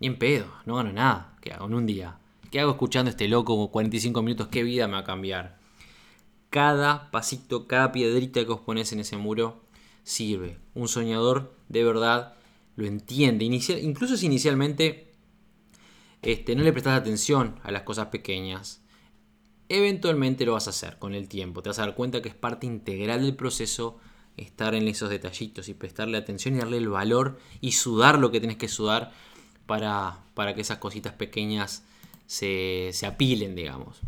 [0.00, 1.36] Ni en pedo, no gano nada.
[1.40, 2.18] ¿Qué hago en un día?
[2.54, 4.46] ¿Qué hago escuchando a este loco 45 minutos?
[4.46, 5.58] ¿Qué vida me va a cambiar?
[6.50, 9.64] Cada pasito, cada piedrita que os pones en ese muro
[10.04, 10.58] sirve.
[10.72, 12.34] Un soñador de verdad
[12.76, 13.44] lo entiende.
[13.44, 15.10] incluso si inicialmente
[16.22, 18.82] este, no le prestas atención a las cosas pequeñas,
[19.68, 21.60] eventualmente lo vas a hacer con el tiempo.
[21.60, 23.98] Te vas a dar cuenta que es parte integral del proceso
[24.36, 28.38] estar en esos detallitos y prestarle atención y darle el valor y sudar lo que
[28.38, 29.10] tienes que sudar
[29.66, 31.82] para, para que esas cositas pequeñas
[32.26, 34.00] se, se apilen, digamos.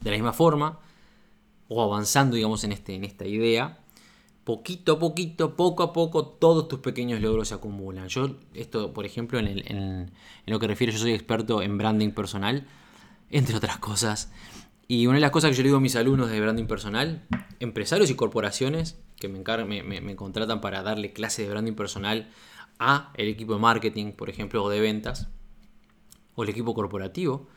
[0.00, 0.78] De la misma forma,
[1.68, 3.80] o avanzando, digamos, en, este, en esta idea,
[4.44, 8.08] poquito a poquito, poco a poco, todos tus pequeños logros se acumulan.
[8.08, 10.12] Yo, esto, por ejemplo, en,
[10.46, 12.66] lo que refiero, yo soy experto en branding personal,
[13.30, 14.30] entre otras cosas.
[14.86, 17.26] Y una de las cosas que yo le digo a mis alumnos de branding personal,
[17.58, 22.30] empresarios y corporaciones que me, me, me contratan para darle clase de branding personal
[22.78, 25.28] a el equipo de marketing, por ejemplo, o de ventas,
[26.36, 27.48] o el equipo corporativo,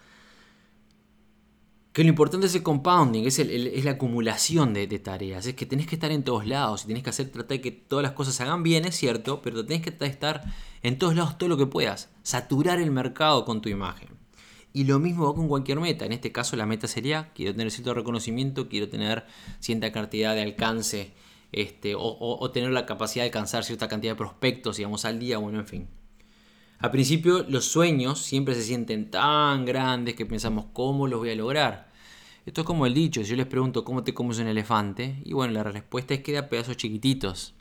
[1.94, 5.96] que lo importante es el compounding, es, la acumulación de, tareas, es que tenés que
[5.96, 8.44] estar en todos lados y tenés que hacer, tratar de que todas las cosas se
[8.44, 10.44] hagan bien, es cierto, pero tenés que estar
[10.82, 14.10] en todos lados todo lo que puedas, saturar el mercado con tu imagen.
[14.72, 17.72] Y lo mismo va con cualquier meta, en este caso la meta sería, quiero tener
[17.72, 19.26] cierto reconocimiento, quiero tener
[19.60, 21.12] cierta cantidad de alcance,
[21.52, 25.40] este, o, o tener la capacidad de alcanzar cierta cantidad de prospectos, digamos, al día,
[25.40, 25.99] bueno, en fin.
[26.80, 31.36] Al principio los sueños siempre se sienten tan grandes que pensamos cómo los voy a
[31.36, 31.92] lograr.
[32.46, 35.34] Esto es como el dicho, si yo les pregunto cómo te comes un elefante, y
[35.34, 37.54] bueno, la respuesta es que da pedazos chiquititos.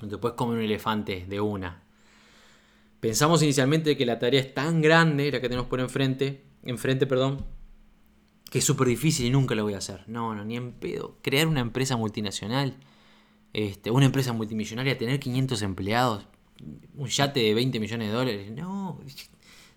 [0.00, 1.82] No puedes comer un elefante de una.
[3.00, 7.44] Pensamos inicialmente que la tarea es tan grande, la que tenemos por enfrente, enfrente, perdón,
[8.50, 10.04] que es súper difícil y nunca lo voy a hacer.
[10.06, 11.18] No, no, ni en pedo.
[11.22, 12.76] Crear una empresa multinacional,
[13.52, 16.26] este, una empresa multimillonaria, tener 500 empleados,
[16.96, 18.50] un yate de 20 millones de dólares.
[18.52, 19.00] No,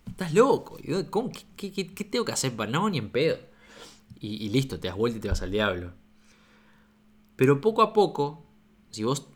[0.08, 0.78] estás loco.
[1.56, 2.90] ¿Qué, tengo que hacer para no?
[2.90, 3.38] Ni en pedo.
[4.20, 5.94] Y, listo, te das vuelta y te vas al diablo.
[7.36, 8.46] Pero poco a poco,
[8.92, 9.28] si vos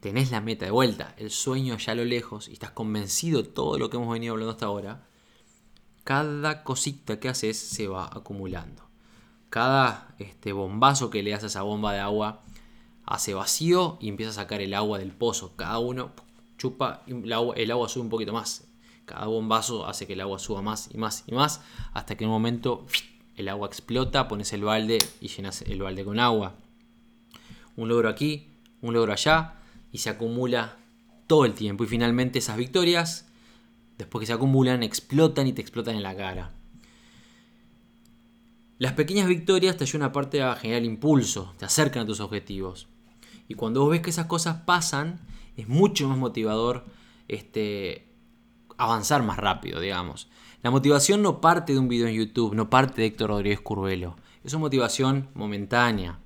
[0.00, 3.48] tenés la meta de vuelta, el sueño ya a lo lejos, y estás convencido de
[3.48, 5.06] todo lo que hemos venido hablando hasta ahora,
[6.04, 8.84] cada cosita que haces se va acumulando.
[9.50, 12.42] Cada este, bombazo que le das a esa bomba de agua
[13.04, 15.56] hace vacío y empieza a sacar el agua del pozo.
[15.56, 16.12] Cada uno
[16.58, 18.66] chupa, el agua, el agua sube un poquito más.
[19.04, 21.60] Cada bombazo hace que el agua suba más y más y más,
[21.92, 22.86] hasta que en un momento
[23.36, 26.54] el agua explota, pones el balde y llenas el balde con agua.
[27.76, 28.48] Un logro aquí,
[28.80, 29.54] un logro allá,
[29.92, 30.76] y se acumula
[31.26, 31.84] todo el tiempo.
[31.84, 33.26] Y finalmente esas victorias,
[33.98, 36.52] después que se acumulan, explotan y te explotan en la cara.
[38.78, 42.88] Las pequeñas victorias te ayudan aparte a generar impulso, te acercan a tus objetivos.
[43.48, 45.20] Y cuando vos ves que esas cosas pasan,
[45.56, 46.84] es mucho más motivador
[47.28, 48.06] este,
[48.76, 50.28] avanzar más rápido, digamos.
[50.62, 54.16] La motivación no parte de un video en YouTube, no parte de Héctor Rodríguez Curvelo.
[54.44, 56.18] Es una motivación momentánea.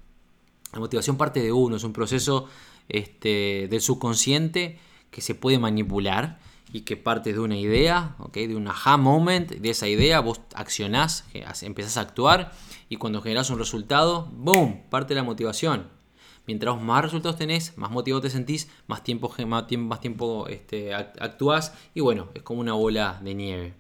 [0.72, 2.46] La motivación parte de uno, es un proceso
[2.88, 4.78] este, del subconsciente
[5.10, 6.38] que se puede manipular
[6.72, 11.24] y que parte de una idea, de un aha moment, de esa idea vos accionás,
[11.62, 12.52] empezás a actuar
[12.88, 15.99] y cuando generás un resultado, ¡boom!, parte de la motivación.
[16.46, 20.94] Mientras más resultados tenés, más motivado te sentís, más tiempo, más tiempo, más tiempo este,
[20.94, 23.74] actúas y bueno, es como una bola de nieve.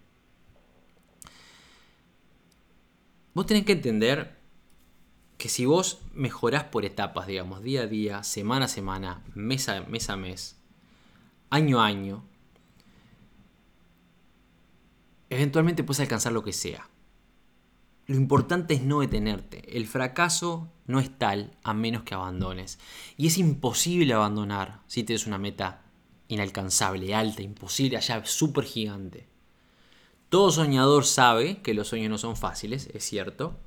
[3.34, 4.36] Vos tenés que entender
[5.38, 9.80] que si vos mejorás por etapas, digamos, día a día, semana a semana, mes a
[9.80, 10.56] mes, a mes
[11.48, 12.22] año a año,
[15.30, 16.88] eventualmente puedes alcanzar lo que sea.
[18.10, 19.62] Lo importante es no detenerte.
[19.78, 22.80] El fracaso no es tal a menos que abandones.
[23.16, 25.84] Y es imposible abandonar si tienes una meta
[26.26, 29.28] inalcanzable, alta, imposible, allá súper gigante.
[30.28, 33.60] Todo soñador sabe que los sueños no son fáciles, es cierto,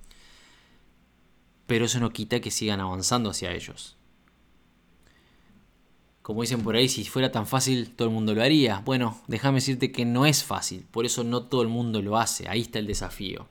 [1.66, 3.96] pero eso no quita que sigan avanzando hacia ellos.
[6.22, 8.80] Como dicen por ahí, si fuera tan fácil todo el mundo lo haría.
[8.80, 12.50] Bueno, déjame decirte que no es fácil, por eso no todo el mundo lo hace,
[12.50, 13.48] ahí está el desafío.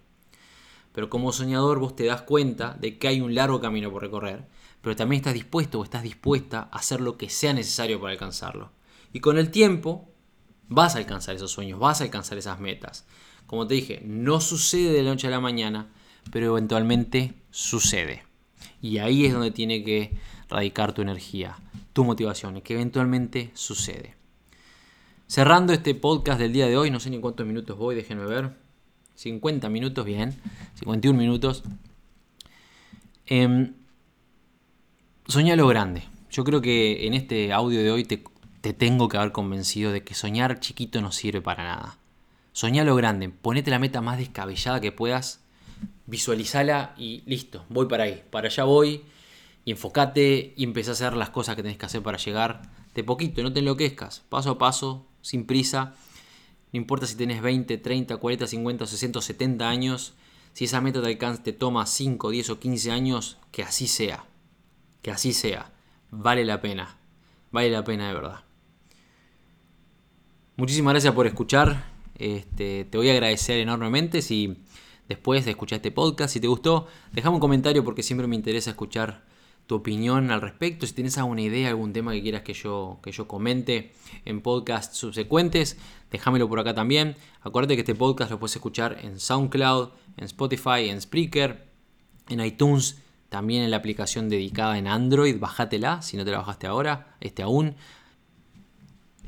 [0.92, 4.46] Pero como soñador vos te das cuenta de que hay un largo camino por recorrer,
[4.80, 8.72] pero también estás dispuesto o estás dispuesta a hacer lo que sea necesario para alcanzarlo.
[9.12, 10.08] Y con el tiempo
[10.68, 13.06] vas a alcanzar esos sueños, vas a alcanzar esas metas.
[13.46, 15.92] Como te dije, no sucede de la noche a la mañana,
[16.30, 18.24] pero eventualmente sucede.
[18.80, 20.16] Y ahí es donde tiene que
[20.48, 21.56] radicar tu energía,
[21.92, 24.16] tu motivación, que eventualmente sucede.
[25.26, 28.61] Cerrando este podcast del día de hoy, no sé ni cuántos minutos voy, déjenme ver.
[29.22, 30.34] 50 minutos, bien.
[30.80, 31.62] 51 minutos.
[33.26, 33.70] Eh,
[35.28, 36.02] soñá lo grande.
[36.30, 38.24] Yo creo que en este audio de hoy te,
[38.60, 41.98] te tengo que haber convencido de que soñar chiquito no sirve para nada.
[42.52, 45.40] Soñá lo grande, ponete la meta más descabellada que puedas,
[46.06, 49.04] visualizala y listo, voy para ahí, para allá voy
[49.64, 52.60] y enfócate y empecé a hacer las cosas que tenés que hacer para llegar
[52.94, 55.94] de poquito, no te enloquezcas, paso a paso, sin prisa
[56.72, 60.14] no importa si tenés 20, 30, 40, 50, 60, 70 años.
[60.54, 64.24] Si esa meta de alcance te toma 5, 10 o 15 años, que así sea.
[65.02, 65.72] Que así sea.
[66.10, 66.96] Vale la pena.
[67.50, 68.40] Vale la pena de verdad.
[70.56, 71.90] Muchísimas gracias por escuchar.
[72.14, 74.62] Este, te voy a agradecer enormemente si
[75.08, 78.70] después de escuchar este podcast, si te gustó, déjame un comentario porque siempre me interesa
[78.70, 79.24] escuchar
[79.72, 80.86] tu opinión al respecto.
[80.86, 83.92] Si tienes alguna idea, algún tema que quieras que yo, que yo comente
[84.26, 85.78] en podcasts subsecuentes,
[86.10, 87.16] déjamelo por acá también.
[87.40, 91.68] Acuérdate que este podcast lo puedes escuchar en SoundCloud, en Spotify, en Spreaker,
[92.28, 93.00] en iTunes,
[93.30, 95.40] también en la aplicación dedicada en Android.
[95.40, 97.74] Bájatela si no te la bajaste ahora, este aún.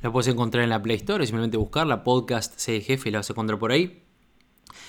[0.03, 3.31] La puedes encontrar en la Play Store, simplemente buscarla, podcast C Jefe, y la vas
[3.31, 4.03] a encontrar por ahí.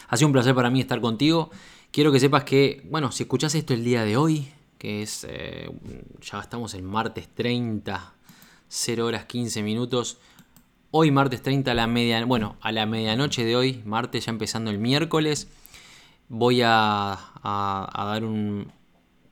[0.10, 1.50] Ha sido un placer para mí estar contigo.
[1.92, 4.50] Quiero que sepas que, bueno, si escuchas esto el día de hoy,
[4.86, 5.70] es, eh,
[6.22, 8.14] ya estamos en martes 30,
[8.68, 10.18] 0 horas 15 minutos.
[10.92, 14.72] Hoy martes 30 a la media, bueno, a la medianoche de hoy, martes ya empezando
[14.72, 15.48] el miércoles,
[16.30, 18.24] voy a, dar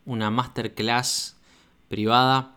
[0.04, 1.36] una masterclass
[1.88, 2.50] privada.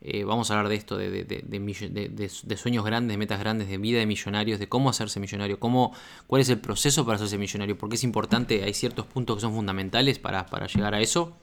[0.00, 4.06] Eh, vamos a hablar de esto, de, sueños grandes, de metas grandes, de vida de
[4.06, 5.92] millonarios, de cómo hacerse millonario, cómo,
[6.26, 9.52] cuál es el proceso para hacerse millonario, porque es importante, hay ciertos puntos que son
[9.52, 11.36] fundamentales para, para llegar a eso.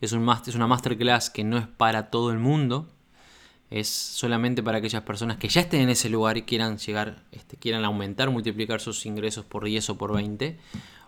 [0.00, 2.88] Es, un es una masterclass que no es para todo el mundo.
[3.70, 7.56] Es solamente para aquellas personas que ya estén en ese lugar y quieran llegar, este,
[7.56, 10.58] quieran aumentar, multiplicar sus ingresos por 10 o por 20.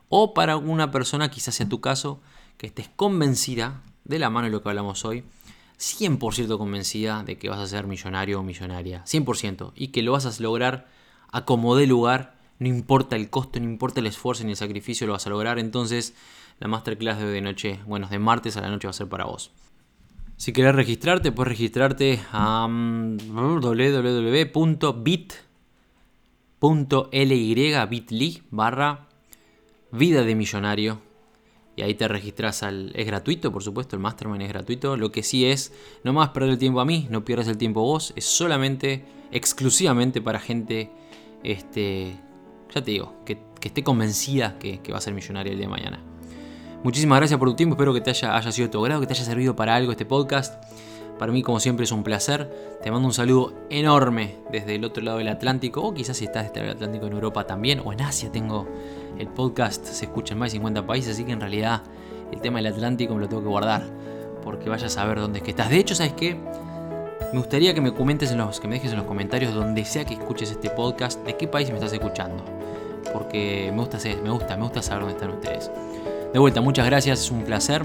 [0.09, 2.21] O para una persona, quizás sea tu caso,
[2.59, 5.25] que estés convencida, de la mano de lo que hablamos hoy,
[5.79, 9.05] 100% convencida de que vas a ser millonario o millonaria.
[9.05, 9.73] 100%.
[9.75, 10.87] Y que lo vas a lograr
[11.33, 12.42] a como lugar.
[12.63, 15.59] No importa el costo, no importa el esfuerzo ni el sacrificio, lo vas a lograr.
[15.59, 16.15] Entonces,
[16.61, 19.09] la masterclass de hoy de noche, bueno, de martes a la noche va a ser
[19.09, 19.51] para vos.
[20.37, 24.55] Si querés registrarte, puedes registrarte a um, www.bit.ly
[27.91, 29.09] bit.ly barra
[29.91, 31.01] vida de millonario.
[31.75, 32.93] Y ahí te registras al...
[32.95, 34.97] Es gratuito, por supuesto, el Mastermind es gratuito.
[34.97, 35.73] Lo que sí es,
[36.05, 38.13] no más perder el tiempo a mí, no pierdas el tiempo vos.
[38.15, 40.93] Es solamente, exclusivamente para gente,
[41.43, 42.15] este,
[42.75, 46.01] ya te digo, que, esté convencida que, va a ser millonaria el día de mañana.
[46.83, 49.25] Muchísimas gracias por tu tiempo, espero que te haya, sido de tu que te haya
[49.25, 50.63] servido para algo este podcast.
[51.19, 52.79] Para mí, como siempre, es un placer.
[52.83, 56.49] Te mando un saludo enorme desde el otro lado del Atlántico, o quizás si estás
[56.49, 58.33] desde el Atlántico en Europa también, o en Asia.
[58.33, 58.67] Tengo
[59.19, 61.83] el podcast, se escucha en más de 50 países, así que en realidad
[62.33, 63.85] el tema del Atlántico me lo tengo que guardar,
[64.43, 65.71] porque vayas a saber dónde es que estás.
[65.71, 66.37] De hecho, ¿sabes qué?
[67.33, 70.05] Me gustaría que me comentes en los, que me dejes en los comentarios donde sea
[70.05, 72.45] que escuches este podcast, de qué país me estás escuchando.
[73.13, 75.71] Porque me gusta, me gusta, me gusta saber dónde están ustedes.
[76.33, 77.83] De vuelta, muchas gracias, es un placer,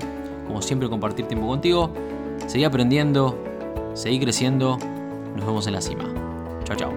[0.47, 1.89] como siempre, compartir tiempo contigo.
[2.47, 3.37] Seguí aprendiendo,
[3.93, 4.77] seguí creciendo,
[5.35, 6.05] nos vemos en la cima.
[6.63, 6.93] Chao, chao.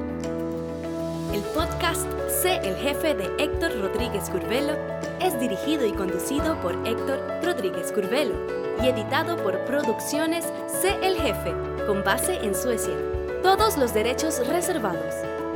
[1.32, 2.06] El podcast
[2.42, 4.74] Sé el jefe de Héctor Rodríguez Curvelo
[5.20, 8.34] es dirigido y conducido por Héctor Rodríguez Curvelo
[8.82, 10.46] y editado por Producciones
[10.80, 11.52] Sé el jefe,
[11.86, 12.94] con base en Suecia.
[13.42, 15.14] Todos los derechos reservados.